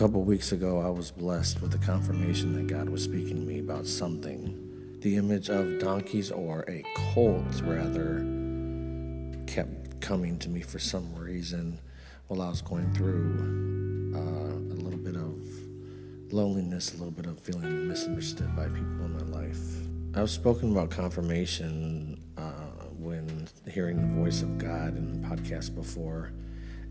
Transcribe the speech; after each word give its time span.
couple 0.00 0.22
weeks 0.22 0.50
ago, 0.50 0.80
I 0.80 0.88
was 0.88 1.10
blessed 1.10 1.60
with 1.60 1.72
the 1.72 1.86
confirmation 1.86 2.54
that 2.54 2.68
God 2.68 2.88
was 2.88 3.04
speaking 3.04 3.36
to 3.36 3.42
me 3.42 3.58
about 3.58 3.86
something. 3.86 4.98
The 5.02 5.18
image 5.18 5.50
of 5.50 5.78
donkeys, 5.78 6.30
or 6.30 6.64
a 6.68 6.82
colt 7.12 7.60
rather, 7.62 8.20
kept 9.46 10.00
coming 10.00 10.38
to 10.38 10.48
me 10.48 10.62
for 10.62 10.78
some 10.78 11.14
reason 11.14 11.78
while 12.28 12.40
I 12.40 12.48
was 12.48 12.62
going 12.62 12.90
through 12.94 14.14
uh, 14.16 14.74
a 14.74 14.78
little 14.82 14.98
bit 14.98 15.16
of 15.16 16.32
loneliness, 16.32 16.94
a 16.94 16.96
little 16.96 17.10
bit 17.10 17.26
of 17.26 17.38
feeling 17.38 17.86
misunderstood 17.86 18.56
by 18.56 18.68
people 18.68 19.04
in 19.04 19.12
my 19.12 19.38
life. 19.38 19.60
I've 20.14 20.30
spoken 20.30 20.72
about 20.72 20.88
confirmation 20.88 22.24
uh, 22.38 22.86
when 22.98 23.48
hearing 23.70 24.00
the 24.00 24.18
voice 24.18 24.40
of 24.40 24.56
God 24.56 24.96
in 24.96 25.20
the 25.20 25.28
podcast 25.28 25.74
before. 25.74 26.32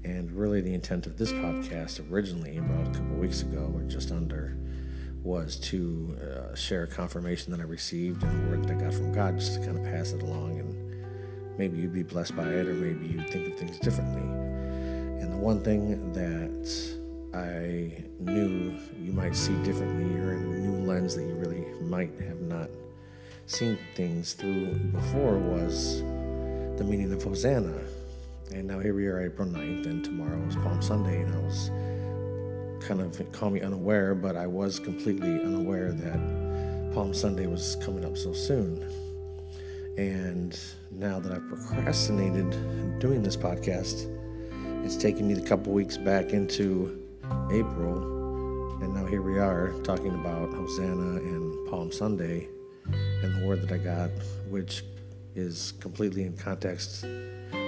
And 0.09 0.31
really, 0.31 0.59
the 0.59 0.73
intent 0.73 1.05
of 1.05 1.17
this 1.17 1.31
podcast 1.31 2.01
originally, 2.11 2.57
about 2.57 2.87
a 2.87 2.99
couple 2.99 3.15
weeks 3.17 3.43
ago 3.43 3.71
or 3.75 3.83
just 3.83 4.11
under, 4.11 4.57
was 5.21 5.55
to 5.57 6.17
uh, 6.19 6.55
share 6.55 6.83
a 6.83 6.87
confirmation 6.87 7.51
that 7.51 7.59
I 7.59 7.63
received 7.63 8.23
and 8.23 8.47
a 8.47 8.49
word 8.49 8.63
that 8.63 8.71
I 8.71 8.81
got 8.85 8.93
from 8.93 9.13
God, 9.13 9.37
just 9.37 9.53
to 9.53 9.59
kind 9.63 9.77
of 9.77 9.83
pass 9.83 10.13
it 10.13 10.23
along. 10.23 10.57
And 10.57 11.59
maybe 11.59 11.77
you'd 11.77 11.93
be 11.93 12.01
blessed 12.01 12.35
by 12.35 12.47
it, 12.47 12.67
or 12.67 12.73
maybe 12.73 13.05
you'd 13.05 13.29
think 13.29 13.53
of 13.53 13.59
things 13.59 13.77
differently. 13.77 14.23
And 15.21 15.31
the 15.31 15.37
one 15.37 15.63
thing 15.63 16.11
that 16.13 16.97
I 17.35 18.03
knew 18.19 18.75
you 18.99 19.11
might 19.13 19.35
see 19.35 19.53
differently, 19.63 20.19
or 20.19 20.31
a 20.31 20.39
new 20.39 20.87
lens 20.87 21.15
that 21.17 21.21
you 21.21 21.35
really 21.35 21.67
might 21.83 22.19
have 22.21 22.41
not 22.41 22.71
seen 23.45 23.77
things 23.93 24.33
through 24.33 24.73
before, 24.91 25.37
was 25.37 26.01
the 26.01 26.83
meaning 26.83 27.13
of 27.13 27.21
Hosanna 27.21 27.79
and 28.51 28.67
now 28.67 28.79
here 28.79 28.95
we 28.95 29.05
are, 29.07 29.21
April 29.21 29.47
9th, 29.47 29.85
and 29.85 30.03
tomorrow 30.03 30.41
is 30.47 30.55
Palm 30.55 30.81
Sunday, 30.81 31.21
and 31.21 31.35
I 31.35 31.39
was 31.39 31.69
kind 32.85 32.99
of, 32.99 33.31
call 33.31 33.51
me 33.51 33.61
unaware, 33.61 34.15
but 34.15 34.35
I 34.35 34.47
was 34.47 34.79
completely 34.79 35.41
unaware 35.41 35.91
that 35.91 36.93
Palm 36.93 37.13
Sunday 37.13 37.45
was 37.45 37.77
coming 37.83 38.03
up 38.03 38.17
so 38.17 38.33
soon. 38.33 38.83
And 39.97 40.59
now 40.89 41.19
that 41.19 41.31
I've 41.31 41.47
procrastinated 41.47 42.99
doing 42.99 43.21
this 43.21 43.37
podcast, 43.37 44.07
it's 44.83 44.95
taken 44.95 45.27
me 45.27 45.35
a 45.35 45.45
couple 45.45 45.71
weeks 45.71 45.97
back 45.97 46.31
into 46.31 47.05
April, 47.51 48.79
and 48.81 48.95
now 48.95 49.05
here 49.05 49.21
we 49.21 49.37
are 49.37 49.73
talking 49.83 50.15
about 50.15 50.51
Hosanna 50.53 51.17
and 51.17 51.69
Palm 51.69 51.91
Sunday 51.91 52.47
and 52.85 53.41
the 53.41 53.45
word 53.45 53.61
that 53.61 53.71
I 53.71 53.77
got, 53.77 54.09
which 54.49 54.83
is 55.35 55.73
completely 55.79 56.23
in 56.23 56.35
context 56.35 57.05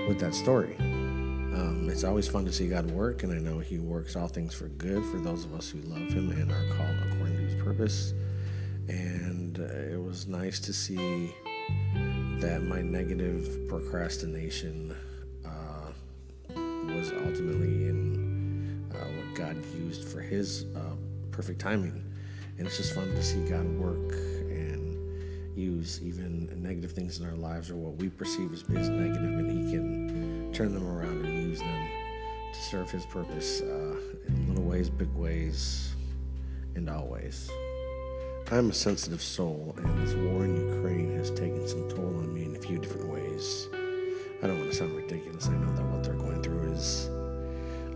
with 0.07 0.19
that 0.19 0.33
story. 0.33 0.75
Um, 0.79 1.89
it's 1.89 2.03
always 2.03 2.27
fun 2.27 2.45
to 2.45 2.51
see 2.51 2.67
God 2.67 2.89
work, 2.91 3.23
and 3.23 3.33
I 3.33 3.37
know 3.37 3.59
He 3.59 3.77
works 3.77 4.15
all 4.15 4.27
things 4.27 4.53
for 4.53 4.67
good 4.67 5.03
for 5.05 5.17
those 5.17 5.45
of 5.45 5.53
us 5.53 5.69
who 5.69 5.79
love 5.79 6.11
Him 6.11 6.31
and 6.31 6.51
are 6.51 6.75
called 6.75 6.95
according 7.11 7.37
to 7.37 7.43
His 7.43 7.63
purpose. 7.63 8.13
And 8.87 9.59
uh, 9.59 9.63
it 9.63 10.01
was 10.01 10.27
nice 10.27 10.59
to 10.61 10.73
see 10.73 11.33
that 12.39 12.63
my 12.63 12.81
negative 12.81 13.67
procrastination 13.69 14.95
uh, 15.45 15.91
was 16.49 17.11
ultimately 17.25 17.87
in 17.87 18.89
uh, 18.93 18.97
what 18.97 19.35
God 19.35 19.57
used 19.75 20.07
for 20.07 20.21
His 20.21 20.65
uh, 20.75 20.95
perfect 21.31 21.59
timing. 21.59 22.03
And 22.57 22.67
it's 22.67 22.77
just 22.77 22.93
fun 22.93 23.07
to 23.09 23.23
see 23.23 23.43
God 23.47 23.67
work 23.77 24.15
even 26.01 26.49
negative 26.61 26.91
things 26.91 27.19
in 27.19 27.25
our 27.25 27.35
lives 27.35 27.71
or 27.71 27.75
what 27.75 27.95
we 27.95 28.09
perceive 28.09 28.53
as 28.53 28.63
being 28.63 28.81
negative, 29.01 29.39
and 29.39 29.51
He 29.51 29.71
can 29.71 30.53
turn 30.53 30.73
them 30.73 30.87
around 30.87 31.25
and 31.25 31.49
use 31.49 31.59
them 31.59 31.87
to 32.53 32.61
serve 32.61 32.91
His 32.91 33.05
purpose 33.05 33.61
uh, 33.61 33.95
in 34.27 34.47
little 34.47 34.63
ways, 34.63 34.89
big 34.89 35.13
ways, 35.15 35.93
and 36.75 36.89
all 36.89 37.07
ways. 37.07 37.49
I'm 38.51 38.69
a 38.69 38.73
sensitive 38.73 39.21
soul, 39.21 39.73
and 39.77 40.05
this 40.05 40.13
war 40.13 40.43
in 40.43 40.55
Ukraine 40.75 41.15
has 41.17 41.31
taken 41.31 41.67
some 41.67 41.89
toll 41.89 42.17
on 42.17 42.33
me 42.33 42.45
in 42.45 42.55
a 42.55 42.59
few 42.59 42.77
different 42.79 43.07
ways. 43.07 43.67
I 44.43 44.47
don't 44.47 44.59
want 44.59 44.71
to 44.71 44.77
sound 44.77 44.95
ridiculous. 44.95 45.47
I 45.47 45.53
know 45.53 45.73
that 45.73 45.85
what 45.85 46.03
they're 46.03 46.13
going 46.13 46.43
through 46.43 46.73
is 46.73 47.09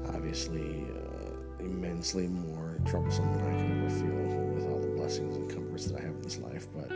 obviously 0.08 0.86
uh, 0.96 1.64
immensely 1.64 2.28
more 2.28 2.80
troublesome 2.86 3.32
than 3.34 3.46
I 3.46 3.62
could 3.62 3.72
ever 3.78 3.90
feel 3.90 4.46
with 4.54 4.66
all 4.66 4.80
the 4.80 4.96
blessings 4.96 5.36
and 5.36 5.50
comforts 5.50 5.88
that 5.88 6.00
I 6.00 6.04
have 6.04 6.16
in 6.16 6.22
this 6.22 6.38
life, 6.38 6.68
but 6.74 6.90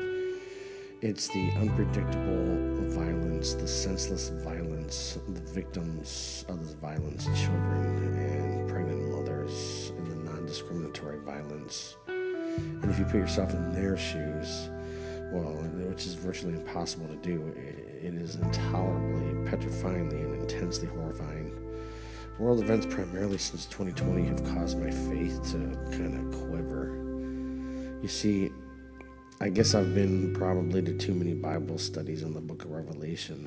it's 1.02 1.30
the 1.30 1.52
unpredictable 1.52 2.58
violence, 2.90 3.54
the 3.54 3.68
senseless 3.68 4.30
violence, 4.44 5.18
the 5.30 5.40
victims 5.40 6.44
of 6.50 6.60
this 6.60 6.74
violence, 6.74 7.26
children 7.26 8.14
and 8.18 8.70
pregnant 8.70 9.10
mothers, 9.10 9.94
and 9.98 10.08
the 10.08 10.16
non 10.32 10.46
discriminatory 10.46 11.20
violence. 11.20 11.96
And 12.08 12.84
if 12.86 13.00
you 13.00 13.06
put 13.06 13.16
yourself 13.16 13.54
in 13.54 13.72
their 13.74 13.96
shoes, 13.96 14.70
well, 15.32 15.54
which 15.88 16.06
is 16.06 16.16
virtually 16.16 16.54
impossible 16.54 17.08
to 17.08 17.16
do, 17.18 17.48
it 17.56 18.14
is 18.14 18.36
intolerably, 18.36 19.50
petrifyingly, 19.50 20.24
and 20.24 20.42
intensely 20.42 20.88
horrifying. 20.88 21.56
World 22.40 22.60
events, 22.62 22.86
primarily 22.86 23.38
since 23.38 23.66
2020, 23.68 24.26
have 24.28 24.44
caused 24.56 24.78
my 24.78 24.92
faith 24.92 25.42
to 25.52 25.58
kind 25.98 26.34
of 26.34 26.40
quiver. 26.42 26.96
You 28.02 28.08
see, 28.08 28.52
I 29.42 29.48
guess 29.48 29.74
I've 29.74 29.96
been 29.96 30.34
probably 30.34 30.82
to 30.82 30.98
too 30.98 31.14
many 31.14 31.34
Bible 31.34 31.78
studies 31.78 32.26
on 32.26 32.34
the 32.34 32.42
book 32.42 32.66
of 32.66 32.72
Revelation. 32.72 33.46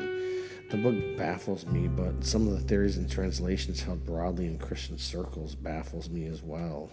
The 0.70 0.78
book 0.78 1.19
baffles 1.19 1.66
me, 1.66 1.86
but 1.86 2.25
some 2.25 2.48
of 2.48 2.54
the 2.54 2.66
theories 2.66 2.97
and 2.97 3.10
translations 3.10 3.82
held 3.82 4.06
broadly 4.06 4.47
in 4.47 4.56
Christian 4.56 4.97
circles 4.97 5.54
baffles 5.54 6.08
me 6.08 6.25
as 6.25 6.42
well. 6.42 6.91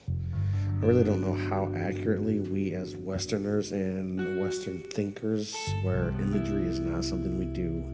I 0.82 0.86
really 0.86 1.06
don't 1.06 1.22
know 1.22 1.34
how 1.34 1.72
accurately 1.78 2.42
we 2.42 2.74
as 2.74 2.98
Westerners 2.98 3.72
and 3.72 4.42
Western 4.42 4.82
thinkers, 4.82 5.56
where 5.82 6.09
imagery 6.20 6.68
is 6.68 6.82
not 6.82 7.06
something 7.06 7.40
we 7.40 7.46
do, 7.46 7.86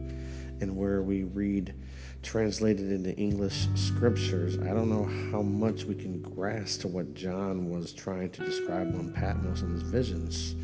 and 0.60 0.76
where 0.76 1.02
we 1.02 1.22
read 1.22 1.72
translated 2.26 2.90
into 2.90 3.14
English 3.16 3.68
scriptures, 3.76 4.58
I 4.58 4.74
don't 4.74 4.90
know 4.90 5.04
how 5.30 5.42
much 5.42 5.84
we 5.84 5.94
can 5.94 6.20
grasp 6.20 6.80
to 6.80 6.88
what 6.88 7.14
John 7.14 7.70
was 7.70 7.92
trying 7.92 8.30
to 8.30 8.44
describe 8.44 8.88
on 8.96 9.12
Patmos 9.12 9.62
and 9.62 9.72
his 9.72 9.82
visions. 9.82 10.56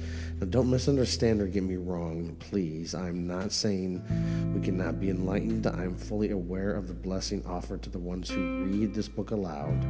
Now, 0.42 0.48
don't 0.48 0.70
misunderstand 0.70 1.40
or 1.40 1.46
get 1.46 1.62
me 1.62 1.76
wrong, 1.76 2.34
please. 2.40 2.96
I'm 2.96 3.28
not 3.28 3.52
saying 3.52 4.02
we 4.52 4.60
cannot 4.60 4.98
be 4.98 5.08
enlightened. 5.08 5.68
I'm 5.68 5.94
fully 5.94 6.32
aware 6.32 6.74
of 6.74 6.88
the 6.88 6.94
blessing 6.94 7.44
offered 7.46 7.80
to 7.82 7.90
the 7.90 8.00
ones 8.00 8.28
who 8.28 8.64
read 8.64 8.92
this 8.92 9.06
book 9.06 9.30
aloud. 9.30 9.86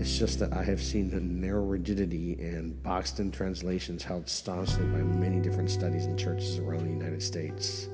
It's 0.00 0.16
just 0.16 0.38
that 0.38 0.54
I 0.54 0.64
have 0.64 0.82
seen 0.82 1.10
the 1.10 1.20
narrow 1.20 1.66
rigidity 1.66 2.32
and 2.40 2.82
boxed 2.82 3.20
in 3.20 3.30
translations 3.30 4.02
held 4.02 4.26
staunchly 4.26 4.86
by 4.86 5.02
many 5.02 5.38
different 5.38 5.70
studies 5.70 6.06
and 6.06 6.18
churches 6.18 6.58
around 6.60 6.86
the 6.86 6.90
United 6.90 7.22
States. 7.22 7.90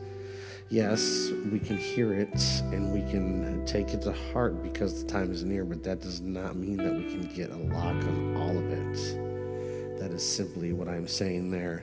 Yes, 0.69 1.33
we 1.51 1.59
can 1.59 1.77
hear 1.77 2.13
it 2.13 2.41
and 2.71 2.93
we 2.93 3.01
can 3.11 3.67
take 3.67 3.95
it 3.95 4.03
to 4.03 4.13
heart 4.33 4.63
because 4.63 5.03
the 5.03 5.11
time 5.11 5.33
is 5.33 5.43
near, 5.43 5.65
but 5.65 5.83
that 5.83 6.01
does 6.01 6.21
not 6.21 6.55
mean 6.55 6.77
that 6.77 6.95
we 6.95 7.03
can 7.03 7.27
get 7.35 7.51
a 7.51 7.57
lock 7.57 7.97
on 8.05 8.37
all 8.37 8.57
of 8.57 8.71
it. 8.71 9.30
That 10.01 10.13
is 10.13 10.27
simply 10.27 10.73
what 10.73 10.89
I'm 10.89 11.07
saying 11.07 11.51
there. 11.51 11.83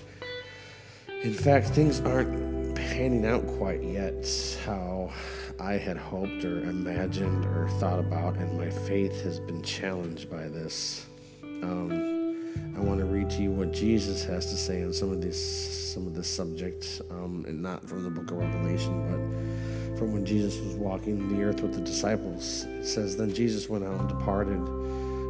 In 1.21 1.33
fact, 1.33 1.67
things 1.67 2.01
aren't 2.01 2.75
panning 2.75 3.27
out 3.27 3.45
quite 3.45 3.83
yet 3.83 4.27
how 4.65 5.11
I 5.59 5.73
had 5.73 5.97
hoped 5.97 6.43
or 6.43 6.61
imagined 6.63 7.45
or 7.45 7.69
thought 7.79 7.99
about, 7.99 8.37
and 8.37 8.57
my 8.57 8.71
faith 8.71 9.21
has 9.21 9.39
been 9.39 9.61
challenged 9.61 10.31
by 10.31 10.47
this. 10.47 11.05
Um, 11.43 12.73
I 12.75 12.79
want 12.79 12.99
to 13.01 13.05
read 13.05 13.29
to 13.31 13.43
you 13.43 13.51
what 13.51 13.71
Jesus 13.71 14.23
has 14.23 14.47
to 14.47 14.57
say 14.57 14.83
on 14.83 14.93
some 14.93 15.11
of 15.11 15.21
this, 15.21 15.93
some 15.93 16.07
of 16.07 16.15
this 16.15 16.27
subject, 16.27 17.03
um, 17.11 17.45
and 17.47 17.61
not 17.61 17.87
from 17.87 18.03
the 18.03 18.09
Book 18.09 18.31
of 18.31 18.37
Revelation, 18.37 18.95
but 19.11 19.99
from 19.99 20.11
when 20.11 20.25
Jesus 20.25 20.59
was 20.59 20.73
walking 20.73 21.37
the 21.37 21.43
earth 21.43 21.61
with 21.61 21.75
the 21.75 21.81
disciples. 21.81 22.65
It 22.65 22.85
says, 22.85 23.15
"Then 23.15 23.31
Jesus 23.31 23.69
went 23.69 23.83
out 23.83 23.99
and 23.99 24.09
departed." 24.09 24.59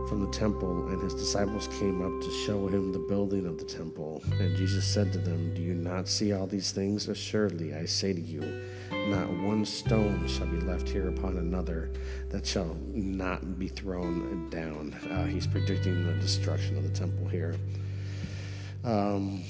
From 0.08 0.22
the 0.22 0.32
temple, 0.32 0.88
and 0.88 1.02
his 1.02 1.14
disciples 1.14 1.68
came 1.80 2.02
up 2.02 2.22
to 2.22 2.32
show 2.46 2.68
him 2.68 2.92
the 2.92 3.00
building 3.00 3.46
of 3.46 3.58
the 3.58 3.66
temple. 3.66 4.22
And 4.40 4.56
Jesus 4.56 4.86
said 4.86 5.12
to 5.14 5.20
them, 5.20 5.54
Do 5.54 5.62
you 5.62 5.74
not 5.74 6.08
see 6.08 6.34
all 6.34 6.48
these 6.48 6.72
things? 6.72 7.08
Assuredly, 7.08 7.74
I 7.76 7.86
say 7.86 8.14
to 8.14 8.22
you, 8.22 8.42
not 9.08 9.30
one 9.30 9.66
stone 9.66 10.28
shall 10.28 10.48
be 10.48 10.60
left 10.60 10.88
here 10.88 11.10
upon 11.10 11.38
another 11.38 11.92
that 12.30 12.46
shall 12.46 12.78
not 12.94 13.60
be 13.60 13.68
thrown 13.68 14.50
down. 14.50 14.94
Uh, 15.10 15.26
he's 15.26 15.48
predicting 15.48 16.06
the 16.06 16.14
destruction 16.14 16.78
of 16.78 16.84
the 16.84 16.90
temple 16.90 17.28
here. 17.28 17.56
Um, 18.84 19.44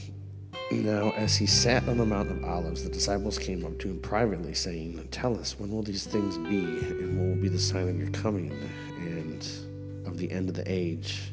now, 0.71 1.11
as 1.11 1.35
he 1.35 1.45
sat 1.45 1.87
on 1.87 1.97
the 1.97 2.05
Mount 2.05 2.29
of 2.29 2.43
Olives, 2.43 2.83
the 2.83 2.89
disciples 2.89 3.37
came 3.37 3.65
up 3.65 3.77
to 3.79 3.87
him 3.87 3.99
privately, 3.99 4.53
saying, 4.53 5.07
Tell 5.11 5.39
us, 5.39 5.59
when 5.59 5.71
will 5.71 5.83
these 5.83 6.05
things 6.05 6.37
be, 6.37 6.59
and 6.59 7.17
what 7.17 7.27
will 7.27 7.41
be 7.41 7.47
the 7.47 7.59
sign 7.59 7.87
of 7.87 7.97
your 7.97 8.09
coming? 8.09 8.51
And 8.97 9.47
of 10.07 10.17
the 10.17 10.31
end 10.31 10.49
of 10.49 10.55
the 10.55 10.69
age. 10.71 11.31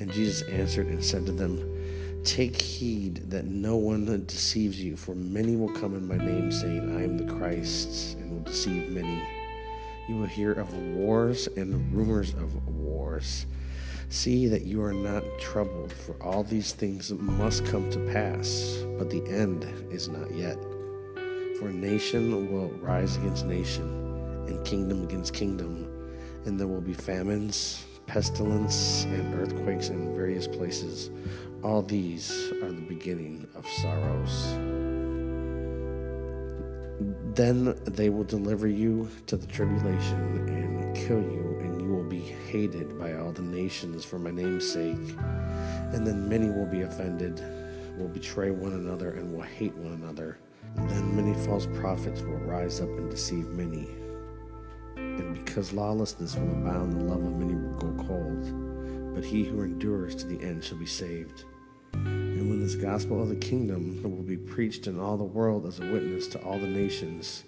And 0.00 0.12
Jesus 0.12 0.42
answered 0.48 0.88
and 0.88 1.02
said 1.02 1.24
to 1.26 1.32
them, 1.32 2.22
Take 2.24 2.60
heed 2.60 3.30
that 3.30 3.44
no 3.44 3.76
one 3.76 4.24
deceives 4.26 4.82
you, 4.82 4.96
for 4.96 5.14
many 5.14 5.56
will 5.56 5.72
come 5.72 5.94
in 5.94 6.08
my 6.08 6.16
name, 6.16 6.50
saying, 6.50 6.96
I 6.96 7.04
am 7.04 7.18
the 7.18 7.32
Christ, 7.34 8.16
and 8.16 8.30
will 8.30 8.40
deceive 8.40 8.90
many. 8.90 9.22
You 10.08 10.16
will 10.16 10.26
hear 10.26 10.52
of 10.52 10.74
wars 10.74 11.48
and 11.56 11.92
rumors 11.94 12.32
of 12.34 12.66
wars. 12.66 13.46
See 14.08 14.46
that 14.48 14.62
you 14.62 14.82
are 14.82 14.94
not 14.94 15.22
troubled, 15.38 15.92
for 15.92 16.14
all 16.22 16.42
these 16.42 16.72
things 16.72 17.10
must 17.12 17.66
come 17.66 17.90
to 17.90 17.98
pass, 18.12 18.82
but 18.98 19.10
the 19.10 19.24
end 19.28 19.64
is 19.90 20.08
not 20.08 20.30
yet. 20.34 20.56
For 21.58 21.70
nation 21.70 22.50
will 22.52 22.68
rise 22.80 23.16
against 23.16 23.46
nation, 23.46 23.84
and 24.46 24.64
kingdom 24.64 25.04
against 25.04 25.34
kingdom, 25.34 25.93
and 26.46 26.58
there 26.58 26.66
will 26.66 26.80
be 26.80 26.92
famines, 26.92 27.84
pestilence, 28.06 29.04
and 29.04 29.34
earthquakes 29.34 29.88
in 29.88 30.14
various 30.14 30.46
places. 30.46 31.10
All 31.62 31.82
these 31.82 32.52
are 32.62 32.70
the 32.70 32.82
beginning 32.82 33.48
of 33.54 33.66
sorrows. 33.66 34.54
Then 37.34 37.74
they 37.84 38.10
will 38.10 38.24
deliver 38.24 38.68
you 38.68 39.08
to 39.26 39.36
the 39.36 39.46
tribulation 39.46 40.46
and 40.48 40.94
kill 40.94 41.20
you, 41.20 41.58
and 41.60 41.80
you 41.80 41.88
will 41.88 42.04
be 42.04 42.20
hated 42.20 42.98
by 42.98 43.14
all 43.14 43.32
the 43.32 43.42
nations 43.42 44.04
for 44.04 44.18
my 44.18 44.30
name's 44.30 44.70
sake. 44.70 45.16
And 45.92 46.06
then 46.06 46.28
many 46.28 46.50
will 46.50 46.66
be 46.66 46.82
offended, 46.82 47.42
will 47.98 48.08
betray 48.08 48.50
one 48.50 48.72
another, 48.72 49.12
and 49.12 49.34
will 49.34 49.42
hate 49.42 49.74
one 49.74 49.94
another. 49.94 50.38
And 50.76 50.88
then 50.90 51.16
many 51.16 51.34
false 51.46 51.66
prophets 51.74 52.20
will 52.20 52.38
rise 52.38 52.80
up 52.80 52.88
and 52.90 53.10
deceive 53.10 53.48
many. 53.48 53.88
And 55.18 55.34
because 55.44 55.72
lawlessness 55.72 56.36
will 56.36 56.50
abound, 56.50 56.92
the 56.92 57.04
love 57.04 57.24
of 57.24 57.36
many 57.36 57.54
will 57.54 57.78
go 57.78 58.04
cold. 58.04 59.14
But 59.14 59.24
he 59.24 59.44
who 59.44 59.62
endures 59.62 60.14
to 60.16 60.26
the 60.26 60.44
end 60.44 60.64
shall 60.64 60.78
be 60.78 60.86
saved. 60.86 61.44
And 61.92 62.50
when 62.50 62.60
this 62.60 62.74
gospel 62.74 63.22
of 63.22 63.28
the 63.28 63.36
kingdom 63.36 64.02
will 64.02 64.22
be 64.22 64.36
preached 64.36 64.86
in 64.88 64.98
all 64.98 65.16
the 65.16 65.24
world 65.24 65.66
as 65.66 65.78
a 65.78 65.90
witness 65.90 66.26
to 66.28 66.42
all 66.42 66.58
the 66.58 66.66
nations, 66.66 67.44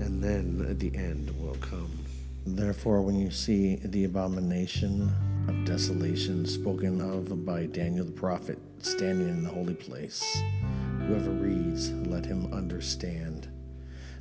and 0.00 0.22
then 0.22 0.76
the 0.78 0.94
end 0.96 1.30
will 1.40 1.54
come. 1.56 1.90
Therefore, 2.44 3.02
when 3.02 3.18
you 3.18 3.30
see 3.30 3.76
the 3.76 4.04
abomination 4.04 5.10
of 5.48 5.64
desolation 5.64 6.46
spoken 6.46 7.00
of 7.00 7.46
by 7.46 7.66
Daniel 7.66 8.04
the 8.04 8.12
prophet 8.12 8.58
standing 8.78 9.28
in 9.28 9.42
the 9.42 9.50
holy 9.50 9.74
place, 9.74 10.24
whoever 11.06 11.30
reads, 11.30 11.92
let 11.92 12.26
him 12.26 12.52
understand. 12.52 13.48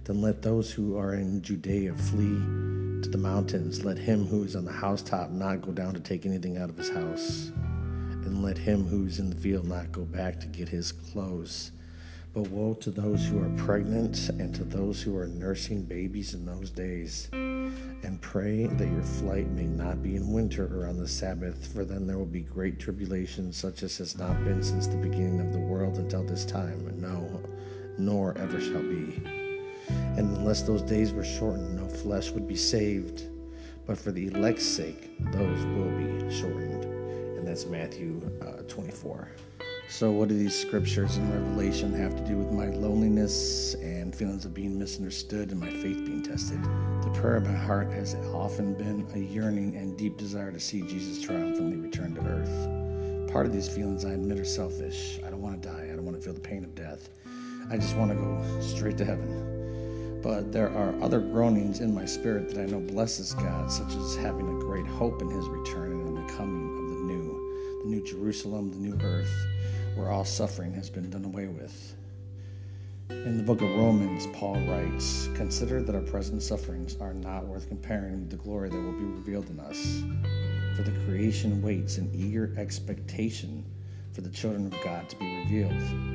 Then 0.03 0.21
let 0.21 0.43
those 0.43 0.71
who 0.71 0.97
are 0.97 1.15
in 1.15 1.41
Judea 1.41 1.95
flee 1.95 2.39
to 3.01 3.09
the 3.09 3.18
mountains. 3.18 3.83
Let 3.83 3.97
him 3.97 4.25
who 4.25 4.44
is 4.44 4.56
on 4.56 4.65
the 4.65 4.71
housetop 4.71 5.31
not 5.31 5.62
go 5.62 5.71
down 5.71 5.94
to 5.94 6.00
take 6.00 6.25
anything 6.25 6.57
out 6.57 6.69
of 6.69 6.77
his 6.77 6.89
house 6.89 7.51
and 8.25 8.42
let 8.42 8.57
him 8.57 8.88
who's 8.88 9.19
in 9.19 9.30
the 9.30 9.36
field 9.36 9.68
not 9.68 9.92
go 9.92 10.01
back 10.01 10.39
to 10.39 10.47
get 10.47 10.69
his 10.69 10.92
clothes. 10.92 11.71
But 12.33 12.50
woe 12.50 12.74
to 12.74 12.92
those 12.92 13.25
who 13.25 13.42
are 13.42 13.63
pregnant 13.65 14.30
and 14.30 14.53
to 14.56 14.63
those 14.65 15.01
who 15.01 15.15
are 15.15 15.27
nursing 15.27 15.83
babies 15.83 16.33
in 16.33 16.45
those 16.45 16.69
days. 16.69 17.30
And 17.31 18.19
pray 18.21 18.65
that 18.65 18.88
your 18.88 19.03
flight 19.03 19.50
may 19.51 19.65
not 19.65 20.03
be 20.03 20.15
in 20.15 20.33
winter 20.33 20.65
or 20.65 20.86
on 20.86 20.97
the 20.97 21.07
Sabbath, 21.07 21.71
for 21.74 21.86
then 21.86 22.06
there 22.06 22.18
will 22.18 22.25
be 22.25 22.42
great 22.42 22.77
tribulation, 22.77 23.53
such 23.53 23.83
as 23.83 23.97
has 24.00 24.18
not 24.18 24.44
been 24.44 24.62
since 24.62 24.88
the 24.88 24.97
beginning 24.97 25.39
of 25.39 25.53
the 25.53 25.59
world 25.59 25.95
until 25.95 26.24
this 26.24 26.45
time, 26.45 27.00
no, 27.00 27.42
nor 27.97 28.38
ever 28.38 28.59
shall 28.59 28.83
be. 28.83 29.44
And 30.17 30.38
unless 30.38 30.62
those 30.62 30.81
days 30.81 31.13
were 31.13 31.25
shortened, 31.25 31.75
no 31.75 31.88
flesh 31.88 32.31
would 32.31 32.47
be 32.47 32.56
saved. 32.56 33.23
But 33.85 33.97
for 33.97 34.12
the 34.12 34.27
elect's 34.27 34.65
sake, 34.65 35.12
those 35.31 35.65
will 35.65 35.91
be 35.91 36.33
shortened 36.33 36.95
and 37.45 37.51
that's 37.51 37.67
Matthew 37.67 38.19
uh, 38.41 38.63
24. 38.67 39.29
So, 39.88 40.09
what 40.09 40.29
do 40.29 40.35
these 40.35 40.59
scriptures 40.59 41.17
in 41.17 41.31
Revelation 41.31 41.94
have 41.94 42.15
to 42.15 42.23
do 42.23 42.38
with 42.38 42.51
my 42.51 42.69
loneliness 42.69 43.75
and 43.75 44.15
feelings 44.15 44.45
of 44.45 44.53
being 44.56 44.79
misunderstood 44.79 45.51
and 45.51 45.59
my 45.59 45.69
faith 45.69 46.03
being 46.07 46.23
tested? 46.23 46.59
The 47.03 47.11
prayer 47.13 47.35
of 47.35 47.45
my 47.45 47.53
heart 47.53 47.91
has 47.91 48.15
often 48.33 48.73
been 48.73 49.06
a 49.13 49.19
yearning 49.19 49.75
and 49.75 49.95
deep 49.95 50.18
desire 50.18 50.51
to 50.51 50.59
see 50.59 50.81
Jesus 50.81 51.21
triumphantly 51.21 51.77
return 51.77 52.15
to 52.15 52.21
earth. 52.21 53.31
Part 53.31 53.45
of 53.45 53.53
these 53.53 53.69
feelings, 53.69 54.06
I 54.06 54.13
admit, 54.13 54.39
are 54.39 54.44
selfish. 54.44 55.19
I 55.23 55.29
don't 55.29 55.44
want 55.44 55.61
to 55.61 55.69
die. 55.69 55.89
I 55.91 55.95
don't 55.95 56.03
want 56.03 56.18
to 56.18 56.23
feel 56.23 56.33
the 56.33 56.39
pain 56.39 56.63
of 56.63 56.73
death. 56.73 57.09
I 57.69 57.77
just 57.77 57.95
want 57.95 58.09
to 58.09 58.15
go 58.15 58.59
straight 58.59 58.97
to 58.97 59.06
heaven. 59.06 59.55
But 60.25 60.51
there 60.51 60.75
are 60.75 61.00
other 61.04 61.19
groanings 61.19 61.81
in 61.81 61.94
my 61.94 62.06
spirit 62.06 62.50
that 62.50 62.60
I 62.60 62.66
know 62.66 62.80
blesses 62.80 63.36
God, 63.36 63.72
such 63.72 63.94
as 63.95 64.16
having 64.16 64.48
a 64.48 64.60
great 64.60 64.88
hope 64.88 65.22
in 65.22 65.30
His 65.30 65.48
return 65.48 65.92
and 65.92 66.18
in 66.18 66.25
the 66.25 66.33
coming 66.33 66.68
of 66.68 66.89
the 66.89 67.13
new, 67.13 67.83
the 67.83 67.89
new 67.89 68.04
Jerusalem, 68.04 68.72
the 68.72 68.80
new 68.80 69.00
earth, 69.06 69.31
where 69.94 70.10
all 70.10 70.25
suffering 70.25 70.74
has 70.74 70.89
been 70.89 71.12
done 71.12 71.25
away 71.25 71.45
with. 71.45 71.95
In 73.12 73.38
the 73.38 73.44
book 73.44 73.62
of 73.62 73.69
Romans, 73.75 74.25
Paul 74.33 74.60
writes 74.62 75.30
Consider 75.36 75.83
that 75.83 75.94
our 75.94 76.01
present 76.01 76.42
sufferings 76.42 76.98
are 77.00 77.13
not 77.13 77.45
worth 77.45 77.68
comparing 77.68 78.21
with 78.21 78.31
the 78.31 78.38
glory 78.38 78.69
that 78.69 78.81
will 78.81 78.94
be 78.94 79.06
revealed 79.06 79.51
in 79.51 79.60
us. 79.60 80.01
For 80.75 80.81
the 80.81 81.06
creation 81.06 81.62
waits 81.62 82.00
in 82.00 82.10
eager 82.16 82.51
expectation 82.57 83.63
for 84.12 84.21
the 84.21 84.31
children 84.31 84.66
of 84.66 84.83
God 84.83 85.07
to 85.07 85.16
be 85.18 85.38
revealed. 85.44 86.14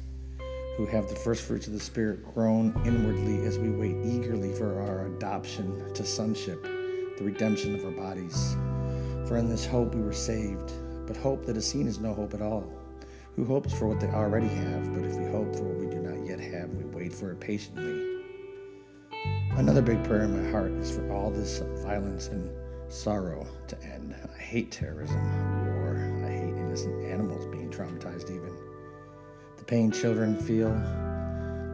who 0.81 0.87
have 0.87 1.07
the 1.07 1.15
first 1.15 1.43
fruits 1.43 1.67
of 1.67 1.73
the 1.73 1.79
Spirit, 1.79 2.25
groan 2.33 2.73
inwardly 2.85 3.45
as 3.45 3.59
we 3.59 3.69
wait 3.69 3.95
eagerly 4.03 4.51
for 4.51 4.81
our 4.81 5.05
adoption 5.05 5.93
to 5.93 6.03
sonship, 6.03 6.63
the 6.63 7.23
redemption 7.23 7.75
of 7.75 7.85
our 7.85 7.91
bodies. 7.91 8.55
For 9.27 9.37
in 9.37 9.47
this 9.47 9.63
hope 9.63 9.93
we 9.93 10.01
were 10.01 10.11
saved, 10.11 10.71
but 11.05 11.15
hope 11.15 11.45
that 11.45 11.55
is 11.55 11.67
seen 11.67 11.87
is 11.87 11.99
no 11.99 12.15
hope 12.15 12.33
at 12.33 12.41
all 12.41 12.67
who 13.35 13.45
hopes 13.45 13.71
for 13.73 13.87
what 13.87 13.99
they 13.99 14.07
already 14.07 14.47
have, 14.47 14.93
but 14.93 15.03
if 15.03 15.15
we 15.15 15.25
hope 15.25 15.55
for 15.55 15.63
what 15.63 15.77
we 15.77 15.85
do 15.85 16.01
not 16.01 16.25
yet 16.27 16.39
have, 16.39 16.73
we 16.73 16.83
wait 16.85 17.13
for 17.13 17.31
it 17.31 17.39
patiently. 17.39 18.19
Another 19.51 19.83
big 19.83 20.03
prayer 20.03 20.23
in 20.23 20.43
my 20.43 20.51
heart 20.51 20.71
is 20.71 20.91
for 20.91 21.11
all 21.11 21.29
this 21.29 21.59
violence 21.83 22.27
and 22.27 22.49
sorrow 22.91 23.45
to 23.67 23.83
end. 23.83 24.15
I 24.35 24.41
hate 24.41 24.71
terrorism, 24.71 25.21
war. 25.65 25.95
I 26.25 26.31
hate 26.31 26.55
innocent 26.55 27.05
animals 27.05 27.45
pain 29.71 29.89
children 29.89 30.35
feel, 30.35 30.69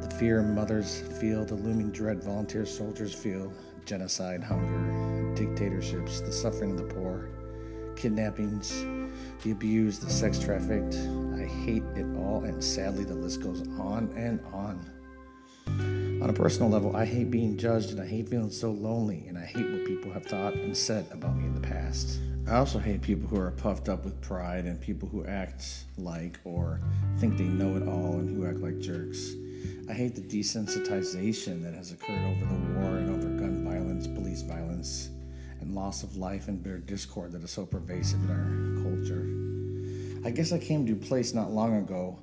the 0.07 0.15
fear 0.19 0.43
mothers 0.43 0.99
feel, 1.19 1.43
the 1.43 1.55
looming 1.55 1.89
dread 1.89 2.23
volunteer 2.23 2.63
soldiers 2.63 3.11
feel, 3.11 3.51
genocide, 3.87 4.43
hunger, 4.43 5.33
dictatorships, 5.33 6.21
the 6.21 6.31
suffering 6.31 6.69
of 6.69 6.77
the 6.77 6.93
poor, 6.93 7.27
kidnappings, 7.95 8.85
the 9.41 9.49
abused, 9.49 10.03
the 10.03 10.11
sex 10.11 10.37
trafficked. 10.37 10.93
I 11.37 11.45
hate 11.45 11.81
it 11.95 12.05
all, 12.17 12.43
and 12.43 12.63
sadly, 12.63 13.03
the 13.03 13.15
list 13.15 13.41
goes 13.41 13.67
on 13.79 14.13
and 14.15 14.41
on. 14.53 16.21
On 16.21 16.29
a 16.29 16.33
personal 16.33 16.69
level, 16.69 16.95
I 16.95 17.03
hate 17.03 17.31
being 17.31 17.57
judged 17.57 17.89
and 17.89 17.99
I 17.99 18.05
hate 18.05 18.29
feeling 18.29 18.51
so 18.51 18.69
lonely, 18.69 19.25
and 19.27 19.39
I 19.39 19.45
hate 19.45 19.67
what 19.71 19.85
people 19.87 20.11
have 20.11 20.27
thought 20.27 20.53
and 20.53 20.77
said 20.77 21.07
about 21.11 21.35
me 21.35 21.45
in 21.45 21.55
the 21.55 21.67
past. 21.67 22.19
I 22.49 22.55
also 22.55 22.79
hate 22.79 23.01
people 23.01 23.27
who 23.27 23.37
are 23.41 23.51
puffed 23.51 23.89
up 23.89 24.05
with 24.05 24.21
pride 24.21 24.63
and 24.63 24.79
people 24.79 25.09
who 25.09 25.25
act 25.25 25.83
like 25.97 26.39
or 26.45 26.79
think 27.17 27.37
they 27.37 27.43
know 27.43 27.75
it 27.75 27.85
all 27.85 28.13
and 28.13 28.33
who 28.33 28.47
act 28.47 28.59
like 28.59 28.79
jerks. 28.79 29.33
I 29.89 29.93
hate 29.93 30.15
the 30.15 30.21
desensitization 30.21 31.61
that 31.63 31.73
has 31.73 31.91
occurred 31.91 32.23
over 32.23 32.45
the 32.45 32.79
war 32.79 32.97
and 32.99 33.09
over 33.09 33.27
gun 33.37 33.65
violence, 33.65 34.07
police 34.07 34.43
violence 34.43 35.09
and 35.59 35.75
loss 35.75 36.03
of 36.03 36.15
life 36.15 36.47
and 36.47 36.63
bitter 36.63 36.77
discord 36.77 37.33
that 37.33 37.43
is 37.43 37.51
so 37.51 37.65
pervasive 37.65 38.23
in 38.23 38.31
our 38.31 38.81
culture. 38.81 40.25
I 40.25 40.31
guess 40.31 40.53
I 40.53 40.57
came 40.57 40.85
to 40.85 40.93
a 40.93 40.95
place 40.95 41.33
not 41.33 41.51
long 41.51 41.75
ago 41.75 42.17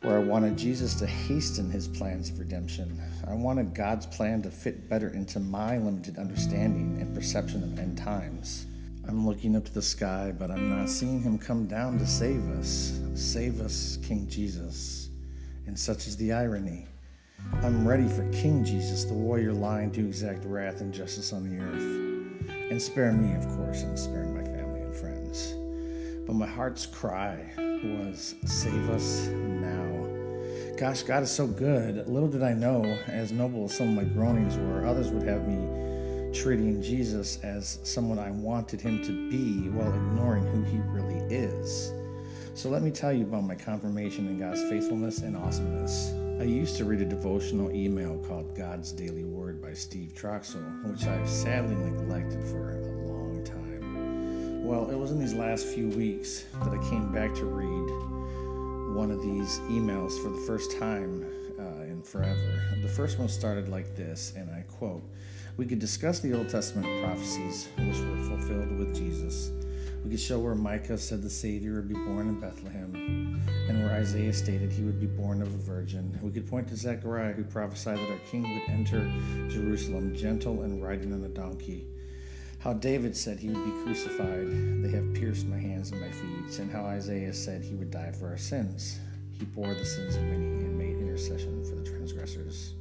where 0.00 0.16
I 0.16 0.22
wanted 0.22 0.56
Jesus 0.56 0.94
to 0.94 1.06
hasten 1.06 1.70
his 1.70 1.88
plans 1.88 2.30
of 2.30 2.38
redemption. 2.38 2.98
I 3.28 3.34
wanted 3.34 3.74
God's 3.74 4.06
plan 4.06 4.40
to 4.42 4.50
fit 4.50 4.88
better 4.88 5.10
into 5.10 5.40
my 5.40 5.76
limited 5.76 6.16
understanding 6.16 6.96
and 7.02 7.14
perception 7.14 7.62
of 7.62 7.78
end 7.78 7.98
times. 7.98 8.64
I'm 9.08 9.26
looking 9.26 9.56
up 9.56 9.64
to 9.64 9.72
the 9.72 9.80
sky, 9.80 10.34
but 10.38 10.50
I'm 10.50 10.68
not 10.68 10.90
seeing 10.90 11.22
him 11.22 11.38
come 11.38 11.66
down 11.66 11.98
to 11.98 12.06
save 12.06 12.46
us. 12.58 13.00
Save 13.14 13.62
us, 13.62 13.98
King 14.02 14.28
Jesus. 14.28 15.08
And 15.66 15.78
such 15.78 16.06
is 16.06 16.14
the 16.18 16.34
irony. 16.34 16.86
I'm 17.62 17.88
ready 17.88 18.06
for 18.06 18.30
King 18.32 18.62
Jesus, 18.62 19.04
the 19.04 19.14
warrior 19.14 19.54
lion, 19.54 19.92
to 19.92 20.00
exact 20.00 20.44
wrath 20.44 20.82
and 20.82 20.92
justice 20.92 21.32
on 21.32 21.48
the 21.48 21.64
earth 21.64 22.50
and 22.70 22.80
spare 22.80 23.12
me, 23.12 23.34
of 23.34 23.46
course, 23.56 23.80
and 23.80 23.98
spare 23.98 24.24
my 24.24 24.44
family 24.44 24.82
and 24.82 24.94
friends. 24.94 25.54
But 26.26 26.34
my 26.34 26.46
heart's 26.46 26.84
cry 26.84 27.50
was, 27.56 28.34
Save 28.44 28.90
us 28.90 29.28
now. 29.28 30.06
Gosh, 30.76 31.02
God 31.02 31.22
is 31.22 31.30
so 31.30 31.46
good. 31.46 32.06
Little 32.06 32.28
did 32.28 32.42
I 32.42 32.52
know, 32.52 32.84
as 33.06 33.32
noble 33.32 33.64
as 33.64 33.74
some 33.74 33.88
of 33.88 33.94
my 33.94 34.04
groanings 34.04 34.58
were, 34.58 34.84
others 34.84 35.08
would 35.08 35.22
have 35.22 35.48
me 35.48 35.87
treating 36.32 36.82
Jesus 36.82 37.42
as 37.42 37.78
someone 37.82 38.18
I 38.18 38.30
wanted 38.30 38.80
him 38.80 39.02
to 39.04 39.30
be 39.30 39.68
while 39.70 39.92
ignoring 39.92 40.44
who 40.44 40.62
he 40.62 40.78
really 40.88 41.18
is. 41.34 41.92
So 42.54 42.68
let 42.68 42.82
me 42.82 42.90
tell 42.90 43.12
you 43.12 43.24
about 43.24 43.44
my 43.44 43.54
confirmation 43.54 44.26
in 44.26 44.38
God's 44.38 44.62
faithfulness 44.62 45.18
and 45.18 45.36
awesomeness. 45.36 46.12
I 46.40 46.44
used 46.44 46.76
to 46.76 46.84
read 46.84 47.00
a 47.00 47.04
devotional 47.04 47.70
email 47.72 48.18
called 48.26 48.56
God's 48.56 48.92
Daily 48.92 49.24
Word 49.24 49.62
by 49.62 49.74
Steve 49.74 50.12
Troxel, 50.14 50.84
which 50.90 51.04
I've 51.06 51.28
sadly 51.28 51.74
neglected 51.74 52.42
for 52.44 52.72
a 52.72 53.10
long 53.10 53.42
time. 53.44 54.64
Well, 54.64 54.90
it 54.90 54.96
was 54.96 55.10
in 55.10 55.18
these 55.18 55.34
last 55.34 55.66
few 55.66 55.88
weeks 55.88 56.44
that 56.62 56.68
I 56.68 56.90
came 56.90 57.12
back 57.12 57.34
to 57.36 57.44
read 57.44 58.94
one 58.96 59.10
of 59.10 59.22
these 59.22 59.58
emails 59.70 60.20
for 60.22 60.28
the 60.28 60.40
first 60.46 60.78
time 60.78 61.24
uh, 61.58 61.82
in 61.84 62.02
forever. 62.02 62.62
The 62.82 62.88
first 62.88 63.18
one 63.18 63.28
started 63.28 63.68
like 63.68 63.94
this, 63.94 64.32
and 64.36 64.50
I 64.50 64.62
quote 64.62 65.02
We 65.58 65.66
could 65.66 65.78
discuss 65.78 66.20
the 66.20 66.34
Old 66.34 66.48
Testament 66.48 67.02
prophecies 67.02 67.68
which 67.76 67.98
were 67.98 68.24
fulfilled 68.24 68.78
with 68.78 68.96
Jesus 68.96 69.50
we 70.04 70.10
could 70.10 70.20
show 70.20 70.38
where 70.38 70.54
Micah 70.54 70.96
said 70.96 71.22
the 71.22 71.28
Savior 71.28 71.74
would 71.74 71.88
be 71.88 71.94
born 71.94 72.28
in 72.28 72.40
Bethlehem, 72.40 73.42
and 73.68 73.82
where 73.82 73.92
Isaiah 73.92 74.32
stated 74.32 74.72
he 74.72 74.82
would 74.82 75.00
be 75.00 75.06
born 75.06 75.42
of 75.42 75.48
a 75.48 75.58
virgin. 75.58 76.18
We 76.22 76.30
could 76.30 76.48
point 76.48 76.68
to 76.68 76.76
Zechariah, 76.76 77.32
who 77.32 77.44
prophesied 77.44 77.98
that 77.98 78.10
our 78.10 78.18
king 78.30 78.42
would 78.42 78.70
enter 78.70 79.00
Jerusalem 79.50 80.14
gentle 80.14 80.62
and 80.62 80.82
riding 80.82 81.12
on 81.12 81.24
a 81.24 81.28
donkey. 81.28 81.86
How 82.60 82.72
David 82.72 83.16
said 83.16 83.38
he 83.38 83.50
would 83.50 83.64
be 83.64 83.82
crucified. 83.82 84.82
They 84.82 84.90
have 84.90 85.14
pierced 85.14 85.46
my 85.46 85.58
hands 85.58 85.90
and 85.90 86.00
my 86.00 86.10
feet. 86.10 86.58
And 86.58 86.70
how 86.70 86.84
Isaiah 86.84 87.34
said 87.34 87.62
he 87.62 87.74
would 87.74 87.90
die 87.90 88.12
for 88.12 88.28
our 88.28 88.38
sins. 88.38 88.98
He 89.32 89.44
bore 89.44 89.74
the 89.74 89.84
sins 89.84 90.16
of 90.16 90.22
many 90.22 90.36
and 90.36 90.78
made 90.78 90.96
intercession 90.96 91.64
for 91.64 91.76
the 91.76 91.84
transgressors. 91.84 92.72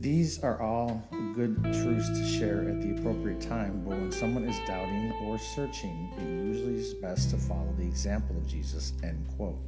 These 0.00 0.44
are 0.44 0.62
all 0.62 1.02
good 1.34 1.60
truths 1.64 2.08
to 2.10 2.24
share 2.24 2.68
at 2.68 2.80
the 2.80 2.96
appropriate 2.96 3.40
time, 3.40 3.82
but 3.84 3.98
when 3.98 4.12
someone 4.12 4.44
is 4.44 4.56
doubting 4.64 5.10
or 5.24 5.38
searching, 5.38 6.12
it 6.16 6.22
usually 6.22 6.76
is 6.76 6.94
best 6.94 7.30
to 7.30 7.36
follow 7.36 7.74
the 7.76 7.82
example 7.82 8.36
of 8.36 8.46
Jesus. 8.46 8.92
End 9.02 9.26
quote. 9.36 9.58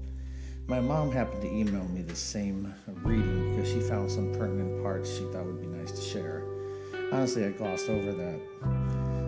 My 0.68 0.78
mom 0.78 1.10
happened 1.10 1.42
to 1.42 1.48
email 1.52 1.84
me 1.86 2.02
the 2.02 2.14
same 2.14 2.72
reading 3.02 3.50
because 3.50 3.72
she 3.72 3.80
found 3.80 4.08
some 4.08 4.32
pertinent 4.32 4.80
parts 4.84 5.12
she 5.12 5.24
thought 5.32 5.46
would 5.46 5.60
be 5.60 5.66
nice 5.66 5.90
to 5.90 6.00
share. 6.00 6.44
Honestly, 7.10 7.44
I 7.44 7.50
glossed 7.50 7.88
over 7.88 8.12
that 8.12 8.40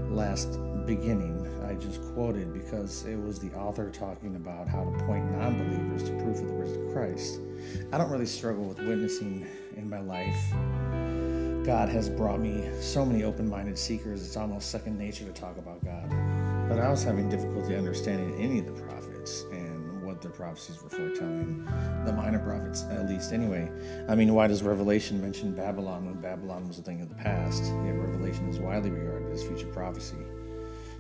last 0.09 0.57
beginning 0.87 1.43
I 1.73 1.75
just 1.75 2.03
quoted 2.13 2.53
because 2.53 3.07
it 3.07 3.17
was 3.17 3.39
the 3.39 3.51
author 3.55 3.91
talking 3.91 4.37
about 4.37 4.69
how 4.69 4.85
to 4.85 5.05
point 5.05 5.31
non 5.33 5.57
believers 5.57 6.03
to 6.03 6.11
proof 6.17 6.39
of 6.41 6.49
the 6.49 6.55
risen 6.55 6.93
Christ. 6.93 7.41
I 7.93 7.99
don't 7.99 8.11
really 8.11 8.27
struggle 8.27 8.65
with 8.65 8.79
witnessing 8.79 9.47
in 9.77 9.89
my 9.89 10.01
life 10.01 10.53
God 11.65 11.89
has 11.91 12.09
brought 12.09 12.41
me 12.41 12.69
so 12.81 13.05
many 13.05 13.23
open 13.23 13.49
minded 13.49 13.79
seekers, 13.79 14.27
it's 14.27 14.37
almost 14.37 14.73
second 14.73 14.99
nature 14.99 15.25
to 15.25 15.33
talk 15.33 15.57
about 15.59 15.85
God. 15.85 16.11
But 16.69 16.81
I 16.81 16.91
was 16.91 17.05
having 17.05 17.29
difficulty 17.29 17.77
understanding 17.77 18.35
any 18.41 18.59
of 18.59 18.67
the 18.67 18.83
prophets 18.83 19.45
and 19.53 20.03
what 20.03 20.21
their 20.21 20.33
prophecies 20.33 20.83
were 20.83 20.89
foretelling. 20.89 21.65
The 22.05 22.13
minor 22.15 22.41
prophets, 22.41 22.83
at 22.91 23.09
least, 23.09 23.33
anyway. 23.33 23.71
I 24.09 24.17
mean, 24.17 24.35
why 24.35 24.49
does 24.49 24.65
Revelation 24.65 25.21
mention 25.21 25.55
Babylon 25.55 26.07
when 26.07 26.21
Babylon 26.21 26.67
was 26.67 26.81
a 26.81 26.83
thing 26.83 27.01
of 27.01 27.09
the 27.09 27.15
past? 27.15 27.63
Yet 27.63 27.95
Revelation 27.95 28.49
is 28.49 28.59
widely 28.59 28.91
regarded 28.91 29.31
as 29.33 29.45
future 29.45 29.69
prophecy. 29.69 30.17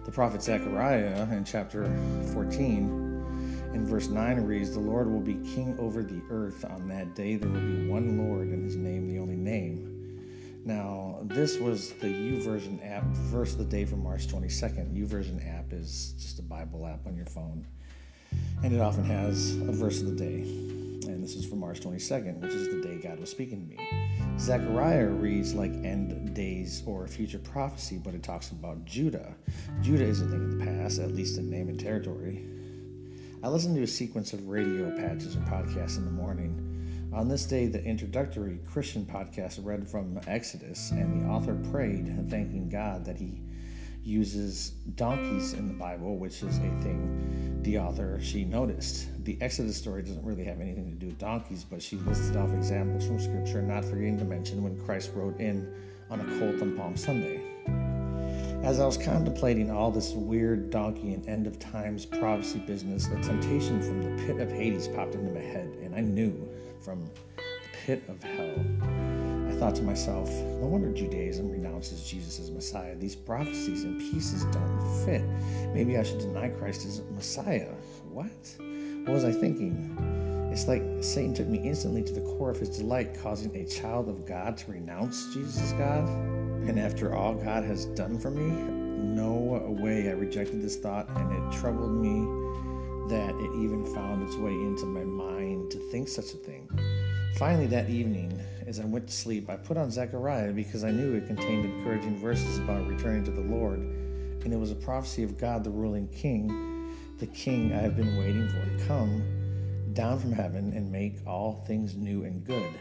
The 0.05 0.13
prophet 0.13 0.45
Zechariah 0.45 1.27
in 1.33 1.45
chapter 1.45 1.87
14 2.35 3.71
in 3.75 3.85
verse 3.85 4.07
9 4.07 4.43
reads, 4.43 4.73
The 4.73 4.81
Lord 4.81 5.11
will 5.11 5.21
be 5.21 5.35
king 5.35 5.77
over 5.81 6.05
the 6.05 6.23
earth. 6.31 6.65
On 6.65 6.87
that 6.87 7.17
day 7.17 7.35
there 7.35 7.49
will 7.49 7.61
be 7.61 7.89
one 7.89 8.17
Lord, 8.17 8.47
and 8.47 8.65
his 8.65 8.77
name 8.77 9.09
the 9.09 9.19
only 9.19 9.37
name. 9.37 9.92
Now, 10.65 11.19
this 11.23 11.59
was 11.59 11.91
the 11.95 12.07
YouVersion 12.07 12.89
app, 12.89 13.03
verse 13.05 13.53
of 13.53 13.59
the 13.59 13.65
day 13.65 13.85
for 13.85 13.97
March 13.97 14.29
22nd. 14.29 14.97
YouVersion 14.97 15.59
app 15.59 15.73
is 15.73 16.15
just 16.17 16.39
a 16.39 16.43
Bible 16.43 16.87
app 16.87 17.05
on 17.05 17.17
your 17.17 17.27
phone, 17.27 17.67
and 18.63 18.73
it 18.73 18.81
often 18.81 19.03
has 19.05 19.57
a 19.57 19.73
verse 19.73 20.01
of 20.01 20.07
the 20.07 20.15
day. 20.15 20.43
And 21.11 21.23
this 21.23 21.35
is 21.35 21.45
for 21.45 21.57
March 21.57 21.81
22nd, 21.81 22.39
which 22.39 22.53
is 22.53 22.69
the 22.69 22.81
day 22.81 22.97
God 23.03 23.19
was 23.19 23.29
speaking 23.29 23.61
to 23.61 23.77
me. 23.77 24.39
Zechariah 24.39 25.09
reads 25.09 25.53
like 25.53 25.73
end 25.85 26.33
days 26.33 26.85
or 26.87 27.09
future 27.09 27.41
prophecy, 27.41 28.01
but 28.03 28.15
it 28.15 28.23
talks 28.23 28.53
about 28.53 28.85
Judah. 28.85 29.35
Judah 29.81 30.05
is 30.05 30.23
a 30.23 30.27
thing 30.27 30.45
of 30.45 30.59
the 30.59 30.65
past, 30.65 31.01
at 31.01 31.11
least 31.11 31.39
in 31.39 31.51
name 31.51 31.71
and 31.71 31.81
territory. 31.81 32.47
I 33.43 33.49
listen 33.49 33.75
to 33.75 33.83
a 33.83 33.87
sequence 33.89 34.33
of 34.33 34.49
radio 34.49 34.97
patches 34.97 35.35
or 35.35 35.41
podcasts 35.41 35.97
in 35.97 36.05
the 36.05 36.13
morning 36.13 36.72
on 37.15 37.29
this 37.29 37.45
day, 37.45 37.67
the 37.67 37.83
introductory 37.85 38.59
Christian 38.71 39.05
podcast 39.05 39.65
read 39.65 39.89
from 39.89 40.19
Exodus, 40.27 40.91
and 40.93 41.23
the 41.23 41.29
author 41.29 41.55
prayed, 41.71 42.29
thanking 42.29 42.69
God 42.69 43.05
that 43.05 43.17
he 43.17 43.41
uses 44.03 44.71
donkeys 44.97 45.53
in 45.53 45.69
the 45.69 45.75
Bible, 45.75 46.17
which 46.17 46.43
is 46.43 46.59
a 46.59 46.83
thing 46.83 47.61
the 47.63 47.79
author 47.79 48.19
she 48.21 48.45
noticed. 48.45 49.09
The 49.25 49.39
Exodus 49.41 49.77
story 49.77 50.03
doesn't 50.03 50.25
really 50.25 50.45
have 50.45 50.61
anything 50.61 50.91
to 50.91 50.97
do 50.97 51.07
with 51.07 51.19
donkeys, 51.19 51.65
but 51.65 51.81
she 51.83 51.97
listed 51.97 52.37
off 52.37 52.53
examples 52.53 53.07
from 53.07 53.21
Scripture, 53.21 53.63
not 53.63 53.85
forgetting 53.85 54.19
to 54.19 54.25
mention 54.25 54.63
when 54.63 54.83
Christ 54.85 55.13
rode 55.15 55.41
in 55.41 55.73
on 56.11 56.21
a 56.21 56.39
colt 56.39 56.61
on 56.61 56.77
Palm 56.77 56.97
Sunday. 56.97 57.52
As 58.63 58.79
I 58.79 58.87
was 58.87 58.97
contemplating 58.97 59.73
all 59.73 59.91
this 59.91 60.13
weird 60.13 60.71
donkey 60.71 61.15
and 61.15 61.29
end 61.29 61.49
of 61.49 61.59
times 61.59 62.07
prophecy 62.07 62.61
business, 62.61 63.09
a 63.09 63.21
temptation 63.21 63.83
from 63.83 64.03
the 64.03 64.23
pit 64.23 64.39
of 64.39 64.53
Hades 64.53 64.87
popped 64.87 65.17
into 65.17 65.33
my 65.33 65.41
head, 65.41 65.77
and 65.83 65.97
I 65.97 66.01
knew 66.01 66.49
from 66.81 67.05
the 67.05 67.43
pit 67.73 68.05
of 68.09 68.23
hell. 68.23 68.55
I 69.49 69.53
thought 69.57 69.75
to 69.77 69.83
myself, 69.83 70.31
no 70.31 70.69
wonder 70.69 70.93
Judaism 70.93 71.51
renounces 71.51 72.09
Jesus 72.09 72.39
as 72.39 72.53
Messiah. 72.53 72.95
These 72.95 73.17
prophecies 73.17 73.83
and 73.83 73.99
pieces 73.99 74.45
don't 74.45 75.05
fit. 75.05 75.25
Maybe 75.75 75.99
I 75.99 76.05
should 76.05 76.21
deny 76.21 76.49
Christ 76.49 76.87
as 76.87 77.03
Messiah. 77.17 77.73
What? 78.11 78.31
What 79.05 79.13
was 79.13 79.25
I 79.25 79.33
thinking? 79.33 80.51
It's 80.53 80.69
like 80.69 80.85
Satan 81.01 81.35
took 81.35 81.49
me 81.49 81.59
instantly 81.59 82.05
to 82.05 82.13
the 82.13 82.21
core 82.21 82.51
of 82.51 82.61
his 82.61 82.69
delight, 82.79 83.19
causing 83.21 83.53
a 83.57 83.65
child 83.65 84.09
of 84.09 84.25
God 84.25 84.57
to 84.59 84.71
renounce 84.71 85.35
Jesus 85.35 85.61
as 85.61 85.73
God. 85.73 86.07
And 86.69 86.79
after 86.79 87.15
all 87.15 87.35
God 87.35 87.65
has 87.65 87.87
done 87.87 88.19
for 88.19 88.31
me, 88.31 88.49
no 88.51 89.31
way 89.81 90.09
I 90.09 90.13
rejected 90.13 90.63
this 90.63 90.77
thought, 90.77 91.09
and 91.17 91.33
it 91.33 91.59
troubled 91.59 91.93
me 91.93 92.25
that 93.09 93.35
it 93.35 93.63
even 93.63 93.85
found 93.95 94.23
its 94.23 94.37
way 94.37 94.53
into 94.53 94.87
my 94.87 95.05
mind 95.05 95.71
to 95.73 95.79
think 95.91 96.09
such 96.09 96.33
a 96.33 96.37
thing. 96.37 96.69
Finally, 97.37 97.67
that 97.67 97.91
evening, 97.91 98.41
as 98.67 98.79
I 98.79 98.85
went 98.85 99.09
to 99.09 99.13
sleep, 99.13 99.51
I 99.51 99.57
put 99.57 99.77
on 99.77 99.91
Zechariah 99.91 100.53
because 100.53 100.85
I 100.85 100.93
knew 100.93 101.15
it 101.15 101.27
contained 101.27 101.65
encouraging 101.65 102.17
verses 102.17 102.59
about 102.59 102.87
returning 102.87 103.25
to 103.25 103.33
the 103.33 103.41
Lord, 103.41 103.81
and 103.81 104.53
it 104.53 104.57
was 104.57 104.71
a 104.71 104.77
prophecy 104.77 105.25
of 105.25 105.37
God, 105.37 105.65
the 105.65 105.71
ruling 105.71 106.09
King, 106.09 106.95
the 107.19 107.27
King 107.27 107.73
I 107.73 107.79
have 107.79 107.97
been 107.97 108.17
waiting 108.17 108.49
for 108.49 108.65
to 108.65 108.87
come 108.87 109.23
down 109.95 110.19
from 110.19 110.33
heaven 110.33 110.73
and 110.75 110.91
make 110.91 111.19
all 111.27 111.65
things 111.67 111.97
new 111.97 112.25
and 112.25 112.45
good. 112.45 112.73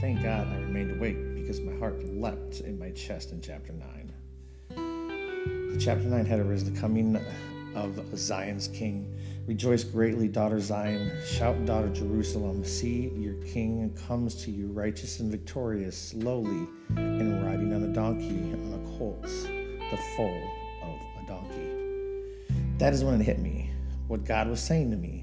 Thank 0.00 0.22
God 0.22 0.48
I 0.48 0.56
remained 0.56 0.96
awake 0.96 1.34
because 1.34 1.60
my 1.60 1.76
heart 1.78 2.02
leapt 2.04 2.60
in 2.60 2.78
my 2.78 2.90
chest 2.90 3.32
in 3.32 3.40
chapter 3.40 3.72
9. 3.72 4.12
The 5.72 5.78
chapter 5.78 6.04
9 6.04 6.24
header 6.24 6.52
is 6.52 6.64
the 6.64 6.78
coming 6.78 7.16
of 7.74 8.18
Zion's 8.18 8.68
King. 8.68 9.14
Rejoice 9.46 9.84
greatly, 9.84 10.28
daughter 10.28 10.60
Zion. 10.60 11.10
Shout, 11.26 11.64
daughter 11.64 11.88
Jerusalem. 11.88 12.64
See, 12.64 13.10
your 13.16 13.34
king 13.44 13.96
comes 14.06 14.34
to 14.44 14.50
you, 14.50 14.68
righteous 14.68 15.20
and 15.20 15.30
victorious, 15.30 15.96
slowly, 15.96 16.66
and 16.96 17.44
riding 17.44 17.74
on 17.74 17.82
a 17.82 17.92
donkey, 17.92 18.52
on 18.52 18.74
a 18.74 18.98
colt, 18.98 19.22
the 19.22 19.98
foal 20.16 20.50
of 20.82 21.24
a 21.24 21.26
donkey. 21.26 22.54
That 22.78 22.92
is 22.92 23.04
when 23.04 23.20
it 23.20 23.24
hit 23.24 23.38
me, 23.38 23.70
what 24.08 24.24
God 24.24 24.48
was 24.48 24.60
saying 24.60 24.90
to 24.90 24.96
me 24.96 25.19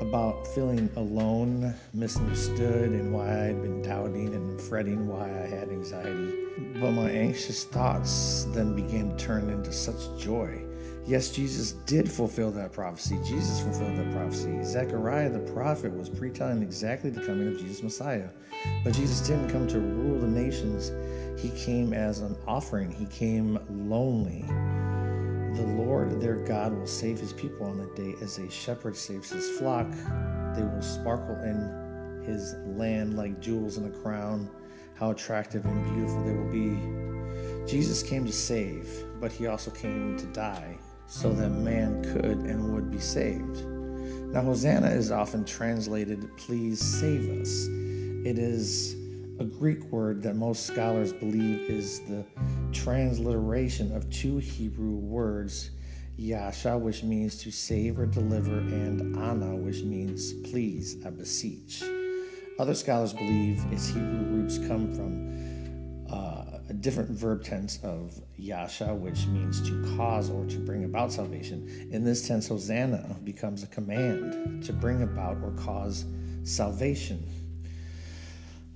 about 0.00 0.46
feeling 0.48 0.90
alone, 0.96 1.74
misunderstood, 1.92 2.90
and 2.90 3.12
why 3.12 3.48
I'd 3.48 3.62
been 3.62 3.82
doubting 3.82 4.34
and 4.34 4.60
fretting 4.60 5.06
why 5.06 5.24
I 5.24 5.46
had 5.46 5.68
anxiety. 5.68 6.46
But 6.80 6.92
my 6.92 7.10
anxious 7.10 7.64
thoughts 7.64 8.44
then 8.50 8.74
began 8.74 9.10
to 9.10 9.16
turn 9.16 9.50
into 9.50 9.72
such 9.72 10.18
joy 10.18 10.64
Yes, 11.06 11.30
Jesus 11.30 11.72
did 11.86 12.08
fulfill 12.08 12.50
that 12.52 12.72
prophecy. 12.72 13.18
Jesus 13.24 13.60
fulfilled 13.60 13.96
that 13.96 14.12
prophecy. 14.12 14.62
Zechariah 14.62 15.30
the 15.30 15.40
prophet 15.52 15.92
was 15.92 16.08
pretelling 16.08 16.62
exactly 16.62 17.10
the 17.10 17.20
coming 17.22 17.48
of 17.48 17.58
Jesus 17.58 17.82
Messiah. 17.82 18.28
But 18.84 18.94
Jesus 18.94 19.26
didn't 19.26 19.48
come 19.48 19.66
to 19.68 19.80
rule 19.80 20.20
the 20.20 20.28
nations, 20.28 20.92
he 21.40 21.50
came 21.58 21.92
as 21.94 22.20
an 22.20 22.36
offering, 22.46 22.92
he 22.92 23.06
came 23.06 23.58
lonely. 23.68 24.44
The 25.54 25.66
Lord 25.66 26.20
their 26.20 26.36
God 26.36 26.72
will 26.72 26.86
save 26.86 27.18
his 27.18 27.32
people 27.32 27.66
on 27.66 27.78
that 27.78 27.96
day 27.96 28.14
as 28.20 28.38
a 28.38 28.50
shepherd 28.50 28.96
saves 28.96 29.30
his 29.30 29.58
flock. 29.58 29.90
They 30.54 30.62
will 30.62 30.82
sparkle 30.82 31.36
in 31.42 32.22
his 32.24 32.54
land 32.64 33.16
like 33.16 33.40
jewels 33.40 33.76
in 33.76 33.86
a 33.86 33.90
crown. 33.90 34.48
How 34.94 35.10
attractive 35.10 35.64
and 35.64 35.84
beautiful 35.94 36.22
they 36.24 36.32
will 36.32 36.50
be. 36.50 37.66
Jesus 37.70 38.02
came 38.02 38.26
to 38.26 38.32
save, 38.32 38.88
but 39.20 39.32
he 39.32 39.46
also 39.46 39.70
came 39.70 40.16
to 40.18 40.26
die 40.26 40.78
so 41.06 41.32
that 41.32 41.50
man 41.50 42.02
could 42.04 42.38
and 42.38 42.72
would 42.72 42.90
be 42.90 43.00
saved. 43.00 43.64
Now, 44.32 44.42
Hosanna 44.42 44.90
is 44.90 45.10
often 45.10 45.44
translated, 45.44 46.30
Please 46.36 46.80
save 46.80 47.40
us. 47.40 47.66
It 48.24 48.38
is 48.38 48.94
a 49.40 49.44
Greek 49.44 49.82
word 49.84 50.22
that 50.22 50.36
most 50.36 50.66
scholars 50.66 51.14
believe 51.14 51.60
is 51.70 52.00
the 52.00 52.22
transliteration 52.72 53.90
of 53.96 54.08
two 54.10 54.36
Hebrew 54.36 54.96
words, 54.96 55.70
Yasha, 56.18 56.76
which 56.76 57.02
means 57.02 57.42
to 57.42 57.50
save 57.50 57.98
or 57.98 58.04
deliver, 58.04 58.58
and 58.58 59.16
Ana, 59.16 59.56
which 59.56 59.82
means 59.82 60.34
please, 60.50 60.98
I 61.06 61.08
beseech. 61.08 61.82
Other 62.58 62.74
scholars 62.74 63.14
believe 63.14 63.64
its 63.72 63.88
Hebrew 63.88 64.24
roots 64.26 64.58
come 64.58 64.92
from 64.92 66.04
uh, 66.12 66.58
a 66.68 66.74
different 66.74 67.08
verb 67.08 67.42
tense 67.42 67.78
of 67.82 68.20
yasha, 68.36 68.94
which 68.94 69.26
means 69.28 69.62
to 69.62 69.96
cause 69.96 70.28
or 70.28 70.44
to 70.44 70.58
bring 70.58 70.84
about 70.84 71.12
salvation. 71.12 71.88
In 71.90 72.04
this 72.04 72.28
tense, 72.28 72.48
Hosanna 72.48 73.16
becomes 73.24 73.62
a 73.62 73.68
command 73.68 74.62
to 74.64 74.74
bring 74.74 75.02
about 75.02 75.38
or 75.42 75.52
cause 75.52 76.04
salvation. 76.42 77.26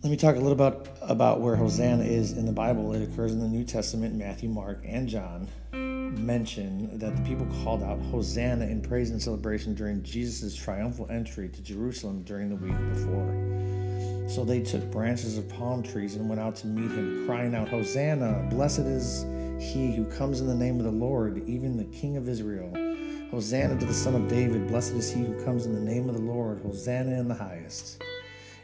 Let 0.05 0.11
me 0.11 0.19
talk 0.19 0.37
a 0.37 0.39
little 0.39 0.53
about 0.53 0.87
about 1.01 1.41
where 1.41 1.57
Hosanna 1.57 2.05
is 2.05 2.33
in 2.33 2.45
the 2.45 2.53
Bible. 2.53 2.93
It 2.93 3.03
occurs 3.03 3.33
in 3.33 3.41
the 3.41 3.49
New 3.49 3.65
Testament. 3.65 4.15
Matthew, 4.15 4.51
Mark, 4.51 4.85
and 4.87 5.09
John 5.09 5.49
mention 5.73 6.99
that 6.99 7.17
the 7.17 7.23
people 7.23 7.47
called 7.65 7.83
out 7.83 7.99
Hosanna 8.11 8.67
in 8.67 8.83
praise 8.83 9.09
and 9.09 9.23
celebration 9.23 9.75
during 9.75 10.03
Jesus' 10.03 10.55
triumphal 10.55 11.07
entry 11.09 11.49
to 11.49 11.63
Jerusalem 11.63 12.23
during 12.25 12.51
the 12.51 12.57
week 12.57 12.77
before. 12.93 14.29
So 14.29 14.45
they 14.45 14.61
took 14.61 14.91
branches 14.91 15.39
of 15.39 15.49
palm 15.49 15.83
trees 15.83 16.17
and 16.17 16.29
went 16.29 16.39
out 16.39 16.57
to 16.57 16.67
meet 16.67 16.91
him, 16.91 17.25
crying 17.25 17.55
out, 17.55 17.71
Hosanna! 17.71 18.47
Blessed 18.51 18.81
is 18.81 19.23
he 19.59 19.97
who 19.97 20.05
comes 20.19 20.39
in 20.43 20.47
the 20.47 20.55
name 20.55 20.77
of 20.81 20.85
the 20.85 20.91
Lord, 20.91 21.49
even 21.49 21.79
the 21.79 21.97
King 21.99 22.19
of 22.19 22.29
Israel. 22.29 22.71
Hosanna 23.31 23.81
to 23.81 23.87
the 23.87 23.95
Son 23.95 24.15
of 24.15 24.29
David. 24.29 24.69
Blessed 24.69 24.93
is 24.93 25.11
he 25.11 25.25
who 25.25 25.43
comes 25.47 25.65
in 25.65 25.75
the 25.75 25.81
name 25.81 26.11
of 26.11 26.15
the 26.15 26.21
Lord. 26.21 26.61
Hosanna 26.61 27.19
in 27.19 27.27
the 27.27 27.35
highest. 27.35 28.03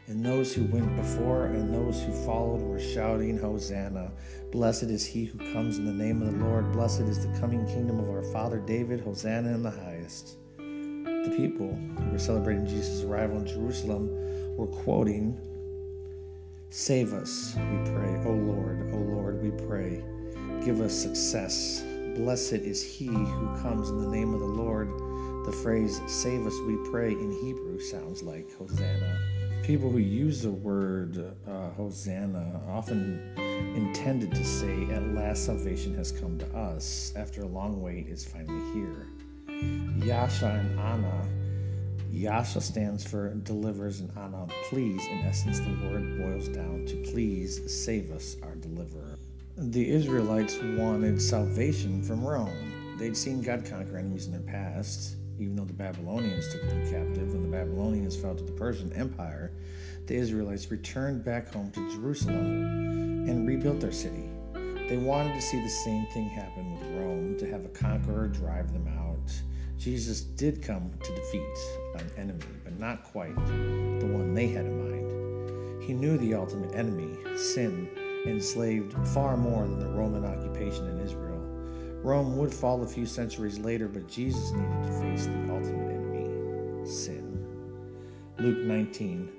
And 0.07 0.25
those 0.25 0.53
who 0.53 0.65
went 0.65 0.95
before 0.95 1.45
and 1.45 1.73
those 1.73 2.01
who 2.03 2.11
followed 2.25 2.61
were 2.61 2.79
shouting, 2.79 3.37
Hosanna! 3.37 4.11
Blessed 4.51 4.83
is 4.83 5.05
he 5.05 5.25
who 5.25 5.37
comes 5.53 5.77
in 5.77 5.85
the 5.85 5.93
name 5.93 6.21
of 6.21 6.31
the 6.31 6.45
Lord. 6.45 6.71
Blessed 6.73 7.01
is 7.01 7.25
the 7.25 7.39
coming 7.39 7.65
kingdom 7.65 7.99
of 7.99 8.09
our 8.09 8.23
father 8.33 8.59
David. 8.59 8.99
Hosanna 8.99 9.53
in 9.53 9.63
the 9.63 9.71
highest. 9.71 10.37
The 10.57 11.33
people 11.37 11.73
who 11.75 12.11
were 12.11 12.19
celebrating 12.19 12.65
Jesus' 12.65 13.03
arrival 13.03 13.37
in 13.37 13.45
Jerusalem 13.45 14.09
were 14.57 14.67
quoting, 14.67 15.39
Save 16.71 17.13
us, 17.13 17.53
we 17.55 17.91
pray. 17.91 18.21
O 18.25 18.31
Lord, 18.31 18.89
O 18.93 18.97
Lord, 18.97 19.41
we 19.41 19.51
pray. 19.65 20.03
Give 20.65 20.81
us 20.81 20.93
success. 20.93 21.83
Blessed 22.15 22.53
is 22.53 22.83
he 22.83 23.07
who 23.07 23.61
comes 23.61 23.89
in 23.89 24.01
the 24.01 24.09
name 24.09 24.33
of 24.33 24.39
the 24.39 24.45
Lord. 24.45 24.89
The 25.45 25.51
phrase, 25.63 26.01
Save 26.07 26.45
us, 26.47 26.57
we 26.67 26.75
pray, 26.89 27.11
in 27.11 27.31
Hebrew 27.31 27.79
sounds 27.79 28.23
like 28.23 28.51
Hosanna. 28.57 29.30
People 29.63 29.91
who 29.91 29.99
use 29.99 30.41
the 30.41 30.49
word 30.49 31.35
uh, 31.47 31.69
Hosanna 31.71 32.61
often 32.67 33.21
intended 33.75 34.33
to 34.33 34.43
say, 34.43 34.91
At 34.91 35.13
last 35.13 35.45
salvation 35.45 35.93
has 35.95 36.11
come 36.11 36.39
to 36.39 36.57
us. 36.57 37.13
After 37.15 37.43
a 37.43 37.45
long 37.45 37.79
wait, 37.79 38.07
it's 38.09 38.25
finally 38.25 38.59
here. 38.73 39.07
Yasha 40.03 40.47
and 40.47 40.79
Anna. 40.79 41.27
Yasha 42.09 42.59
stands 42.59 43.03
for 43.03 43.33
delivers 43.35 43.99
and 43.99 44.09
Anna 44.17 44.47
please. 44.69 45.05
In 45.07 45.19
essence, 45.19 45.59
the 45.59 45.77
word 45.89 46.17
boils 46.17 46.47
down 46.47 46.85
to 46.87 46.95
please 47.11 47.61
save 47.71 48.11
us, 48.11 48.37
our 48.41 48.55
deliverer. 48.55 49.19
The 49.57 49.91
Israelites 49.91 50.57
wanted 50.75 51.21
salvation 51.21 52.01
from 52.01 52.25
Rome. 52.25 52.97
They'd 52.97 53.15
seen 53.15 53.41
God 53.43 53.63
conquer 53.63 53.97
enemies 53.97 54.25
in 54.25 54.31
their 54.31 54.41
past 54.41 55.17
even 55.41 55.55
though 55.55 55.65
the 55.65 55.73
Babylonians 55.73 56.47
took 56.51 56.61
them 56.69 56.83
captive 56.83 57.33
and 57.33 57.43
the 57.43 57.57
Babylonians 57.57 58.15
fell 58.15 58.35
to 58.35 58.43
the 58.43 58.51
Persian 58.51 58.93
Empire, 58.93 59.51
the 60.05 60.15
Israelites 60.15 60.69
returned 60.69 61.25
back 61.25 61.51
home 61.51 61.71
to 61.71 61.91
Jerusalem 61.91 63.25
and 63.27 63.47
rebuilt 63.47 63.79
their 63.79 63.91
city. 63.91 64.29
They 64.87 64.97
wanted 64.97 65.33
to 65.33 65.41
see 65.41 65.59
the 65.59 65.69
same 65.69 66.05
thing 66.07 66.29
happen 66.29 66.73
with 66.73 66.83
Rome, 67.01 67.37
to 67.39 67.49
have 67.49 67.65
a 67.65 67.69
conqueror 67.69 68.27
drive 68.27 68.71
them 68.71 68.87
out. 68.99 69.31
Jesus 69.79 70.21
did 70.21 70.61
come 70.61 70.91
to 71.01 71.15
defeat 71.15 71.57
an 71.95 72.11
enemy, 72.17 72.45
but 72.63 72.77
not 72.79 73.03
quite 73.03 73.35
the 73.47 74.07
one 74.11 74.35
they 74.35 74.47
had 74.47 74.65
in 74.65 74.77
mind. 74.77 75.83
He 75.83 75.93
knew 75.93 76.19
the 76.19 76.35
ultimate 76.35 76.75
enemy, 76.75 77.17
sin, 77.35 77.89
enslaved 78.27 78.93
far 79.07 79.37
more 79.37 79.63
than 79.63 79.79
the 79.79 79.87
Roman 79.87 80.23
occupation 80.23 80.87
in 80.87 80.99
Israel. 80.99 81.30
Rome 82.03 82.37
would 82.37 82.53
fall 82.53 82.81
a 82.81 82.87
few 82.87 83.05
centuries 83.05 83.59
later, 83.59 83.87
but 83.87 84.07
Jesus 84.07 84.51
needed 84.51 84.83
to 84.83 84.91
face 85.01 85.25
the 85.27 85.53
ultimate 85.53 85.91
enemy 85.91 86.85
sin. 86.85 87.45
Luke 88.39 88.65
19 88.65 89.29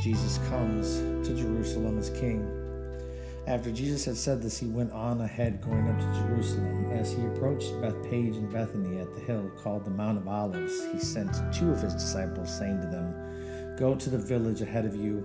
Jesus 0.00 0.38
comes 0.48 0.98
to 1.26 1.34
Jerusalem 1.36 1.98
as 1.98 2.10
king. 2.10 2.48
After 3.46 3.72
Jesus 3.72 4.04
had 4.04 4.16
said 4.16 4.40
this, 4.40 4.58
he 4.58 4.66
went 4.66 4.92
on 4.92 5.20
ahead, 5.20 5.60
going 5.60 5.88
up 5.88 5.98
to 5.98 6.20
Jerusalem. 6.20 6.90
As 6.92 7.12
he 7.12 7.24
approached 7.26 7.80
Bethphage 7.80 8.36
and 8.36 8.52
Bethany 8.52 9.00
at 9.00 9.12
the 9.14 9.20
hill 9.20 9.50
called 9.56 9.84
the 9.84 9.90
Mount 9.90 10.18
of 10.18 10.28
Olives, 10.28 10.86
he 10.92 11.00
sent 11.00 11.34
two 11.52 11.70
of 11.70 11.80
his 11.80 11.94
disciples, 11.94 12.56
saying 12.56 12.80
to 12.80 12.86
them, 12.86 13.76
Go 13.76 13.96
to 13.96 14.10
the 14.10 14.18
village 14.18 14.60
ahead 14.60 14.84
of 14.84 14.94
you 14.94 15.24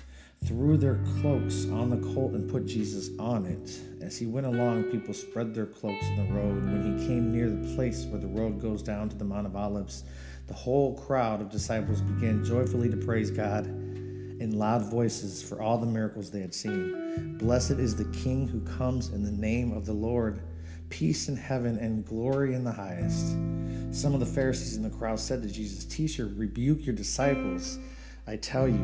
threw 0.45 0.75
their 0.75 0.99
cloaks 1.21 1.67
on 1.69 1.89
the 1.89 2.13
colt 2.13 2.33
and 2.33 2.49
put 2.49 2.65
Jesus 2.65 3.09
on 3.19 3.45
it. 3.45 3.79
As 4.03 4.17
he 4.17 4.25
went 4.25 4.47
along, 4.47 4.85
people 4.85 5.13
spread 5.13 5.53
their 5.53 5.67
cloaks 5.67 6.05
in 6.07 6.17
the 6.17 6.33
road. 6.33 6.63
When 6.65 6.97
he 6.97 7.07
came 7.07 7.31
near 7.31 7.49
the 7.49 7.75
place 7.75 8.05
where 8.05 8.19
the 8.19 8.27
road 8.27 8.59
goes 8.59 8.81
down 8.81 9.07
to 9.09 9.15
the 9.15 9.23
Mount 9.23 9.45
of 9.45 9.55
Olives, 9.55 10.03
the 10.47 10.53
whole 10.53 10.97
crowd 10.97 11.41
of 11.41 11.49
disciples 11.49 12.01
began 12.01 12.43
joyfully 12.43 12.89
to 12.89 12.97
praise 12.97 13.29
God 13.31 13.65
in 13.67 14.57
loud 14.57 14.83
voices 14.89 15.43
for 15.43 15.61
all 15.61 15.77
the 15.77 15.85
miracles 15.85 16.31
they 16.31 16.41
had 16.41 16.53
seen. 16.55 17.37
Blessed 17.37 17.71
is 17.71 17.95
the 17.95 18.05
King 18.05 18.47
who 18.47 18.61
comes 18.61 19.09
in 19.09 19.23
the 19.23 19.31
name 19.31 19.71
of 19.71 19.85
the 19.85 19.93
Lord. 19.93 20.41
Peace 20.89 21.29
in 21.29 21.37
heaven 21.37 21.77
and 21.77 22.03
glory 22.03 22.55
in 22.55 22.63
the 22.63 22.71
highest. 22.71 23.37
Some 23.91 24.15
of 24.15 24.19
the 24.19 24.25
Pharisees 24.25 24.75
in 24.75 24.83
the 24.83 24.89
crowd 24.89 25.19
said 25.19 25.43
to 25.43 25.49
Jesus, 25.49 25.85
Teacher, 25.85 26.25
rebuke 26.35 26.85
your 26.85 26.95
disciples. 26.95 27.77
I 28.27 28.35
tell 28.37 28.67
you, 28.67 28.83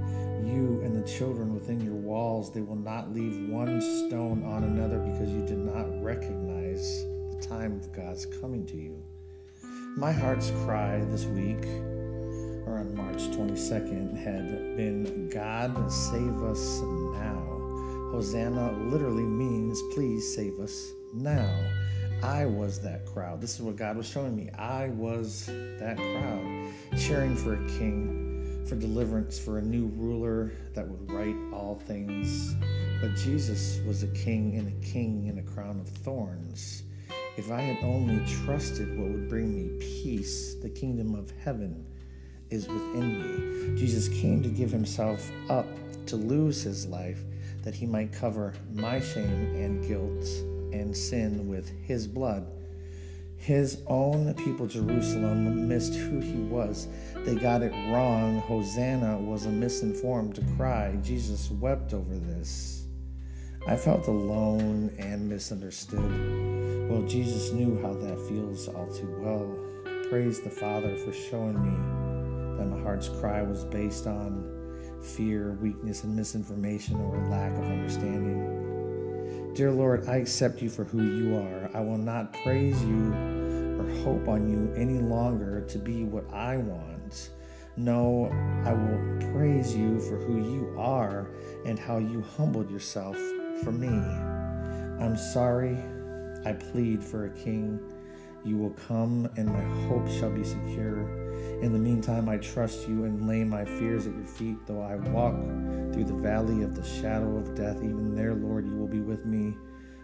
you 0.47 0.81
and 0.83 0.95
the 0.95 1.07
children 1.07 1.53
within 1.53 1.81
your 1.81 1.95
walls. 1.95 2.51
They 2.51 2.61
will 2.61 2.75
not 2.75 3.13
leave 3.13 3.49
one 3.49 3.81
stone 3.81 4.43
on 4.43 4.63
another 4.63 4.99
because 4.99 5.29
you 5.29 5.45
did 5.45 5.57
not 5.57 5.85
recognize 6.03 7.03
the 7.31 7.45
time 7.47 7.73
of 7.73 7.91
God's 7.91 8.25
coming 8.25 8.65
to 8.67 8.77
you. 8.77 9.03
My 9.97 10.11
heart's 10.11 10.51
cry 10.63 10.99
this 11.09 11.25
week, 11.25 11.65
or 12.65 12.77
on 12.79 12.95
March 12.95 13.23
22nd, 13.35 14.17
had 14.17 14.77
been 14.77 15.29
God 15.29 15.91
save 15.91 16.43
us 16.43 16.81
now. 16.81 18.09
Hosanna 18.11 18.71
literally 18.89 19.23
means 19.23 19.81
please 19.93 20.35
save 20.35 20.59
us 20.59 20.91
now. 21.13 21.49
I 22.23 22.45
was 22.45 22.79
that 22.81 23.05
crowd. 23.05 23.41
This 23.41 23.55
is 23.55 23.61
what 23.61 23.75
God 23.75 23.97
was 23.97 24.07
showing 24.07 24.35
me. 24.35 24.49
I 24.51 24.89
was 24.89 25.47
that 25.79 25.97
crowd, 25.97 26.73
cheering 26.97 27.35
for 27.35 27.53
a 27.55 27.67
king 27.79 28.20
for 28.67 28.75
deliverance, 28.75 29.39
for 29.39 29.57
a 29.57 29.61
new 29.61 29.87
ruler 29.95 30.51
that 30.73 30.87
would 30.87 31.11
right 31.11 31.35
all 31.53 31.75
things. 31.75 32.55
But 33.01 33.15
Jesus 33.15 33.79
was 33.85 34.03
a 34.03 34.07
king 34.07 34.57
and 34.57 34.67
a 34.67 34.85
king 34.85 35.27
in 35.27 35.39
a 35.39 35.43
crown 35.43 35.79
of 35.79 35.87
thorns. 35.87 36.83
If 37.37 37.51
I 37.51 37.61
had 37.61 37.83
only 37.83 38.23
trusted 38.43 38.97
what 38.97 39.09
would 39.09 39.29
bring 39.29 39.55
me 39.55 39.79
peace, 39.79 40.55
the 40.55 40.69
kingdom 40.69 41.15
of 41.15 41.31
heaven 41.43 41.85
is 42.49 42.67
within 42.67 43.73
me. 43.73 43.79
Jesus 43.79 44.09
came 44.09 44.43
to 44.43 44.49
give 44.49 44.71
himself 44.71 45.31
up 45.49 45.67
to 46.07 46.15
lose 46.15 46.61
his 46.61 46.85
life 46.85 47.23
that 47.63 47.73
he 47.73 47.85
might 47.85 48.11
cover 48.11 48.53
my 48.73 48.99
shame 48.99 49.55
and 49.55 49.87
guilt 49.87 50.25
and 50.73 50.95
sin 50.95 51.47
with 51.47 51.69
his 51.83 52.07
blood 52.07 52.47
his 53.41 53.81
own 53.87 54.35
people, 54.35 54.67
Jerusalem, 54.67 55.67
missed 55.67 55.95
who 55.95 56.19
he 56.19 56.43
was. 56.43 56.87
They 57.25 57.33
got 57.33 57.63
it 57.63 57.73
wrong. 57.91 58.39
Hosanna 58.41 59.17
was 59.17 59.47
a 59.47 59.49
misinformed 59.49 60.39
cry. 60.55 60.95
Jesus 61.01 61.49
wept 61.49 61.95
over 61.95 62.19
this. 62.19 62.85
I 63.67 63.75
felt 63.77 64.07
alone 64.07 64.93
and 64.99 65.27
misunderstood. 65.27 66.87
Well, 66.87 67.01
Jesus 67.07 67.51
knew 67.51 67.81
how 67.81 67.93
that 67.93 68.19
feels 68.29 68.67
all 68.67 68.87
too 68.93 69.11
well. 69.19 69.57
Praise 70.07 70.39
the 70.39 70.51
Father 70.51 70.95
for 70.97 71.11
showing 71.11 71.59
me 71.63 72.57
that 72.59 72.69
my 72.69 72.79
heart's 72.83 73.09
cry 73.09 73.41
was 73.41 73.65
based 73.65 74.05
on 74.05 74.99
fear, 75.01 75.53
weakness, 75.53 76.03
and 76.03 76.15
misinformation 76.15 76.95
or 76.97 77.17
lack 77.27 77.53
of 77.53 77.63
understanding. 77.63 78.60
Dear 79.53 79.71
Lord, 79.71 80.07
I 80.07 80.15
accept 80.15 80.61
you 80.61 80.69
for 80.69 80.85
who 80.85 81.03
you 81.03 81.35
are. 81.35 81.69
I 81.73 81.81
will 81.81 81.97
not 81.97 82.31
praise 82.41 82.81
you 82.83 83.11
or 83.77 84.01
hope 84.01 84.29
on 84.29 84.47
you 84.47 84.73
any 84.81 84.99
longer 84.99 85.59
to 85.67 85.77
be 85.77 86.05
what 86.05 86.23
I 86.33 86.55
want. 86.55 87.31
No, 87.75 88.29
I 88.65 88.71
will 88.71 89.33
praise 89.33 89.75
you 89.75 89.99
for 89.99 90.15
who 90.15 90.37
you 90.37 90.73
are 90.79 91.27
and 91.65 91.77
how 91.77 91.97
you 91.97 92.21
humbled 92.37 92.71
yourself 92.71 93.17
for 93.61 93.73
me. 93.73 93.89
I'm 95.03 95.17
sorry. 95.17 95.77
I 96.45 96.53
plead 96.53 97.03
for 97.03 97.25
a 97.25 97.29
king. 97.31 97.77
You 98.45 98.57
will 98.57 98.71
come, 98.87 99.29
and 99.35 99.49
my 99.49 99.63
hope 99.87 100.07
shall 100.07 100.31
be 100.31 100.45
secure. 100.45 101.20
In 101.61 101.73
the 101.73 101.79
meantime, 101.79 102.29
I 102.29 102.37
trust 102.37 102.87
you 102.87 103.05
and 103.05 103.27
lay 103.27 103.43
my 103.43 103.65
fears 103.65 104.07
at 104.07 104.15
your 104.15 104.25
feet. 104.25 104.57
Though 104.65 104.81
I 104.81 104.95
walk 104.95 105.35
through 105.93 106.05
the 106.05 106.13
valley 106.13 106.63
of 106.63 106.75
the 106.75 106.83
shadow 106.83 107.37
of 107.37 107.55
death, 107.55 107.77
even 107.77 108.15
there, 108.15 108.33
Lord, 108.33 108.65
you 108.65 108.75
will 108.75 108.87
be 108.87 109.01
with 109.01 109.25
me 109.25 109.55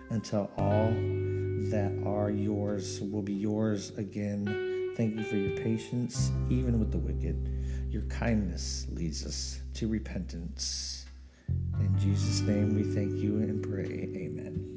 until 0.09 0.51
all 0.57 0.91
that 1.71 1.91
are 2.05 2.29
yours 2.29 3.01
will 3.01 3.21
be 3.21 3.33
yours 3.33 3.91
again. 3.97 4.93
Thank 4.95 5.15
you 5.15 5.23
for 5.23 5.35
your 5.35 5.57
patience, 5.57 6.31
even 6.49 6.79
with 6.79 6.91
the 6.91 6.97
wicked. 6.97 7.51
Your 7.89 8.03
kindness 8.03 8.87
leads 8.91 9.25
us 9.25 9.59
to 9.75 9.87
repentance. 9.87 11.05
In 11.79 11.97
Jesus' 11.99 12.41
name 12.41 12.75
we 12.75 12.83
thank 12.83 13.11
you 13.17 13.37
and 13.37 13.61
pray. 13.61 14.09
Amen. 14.15 14.76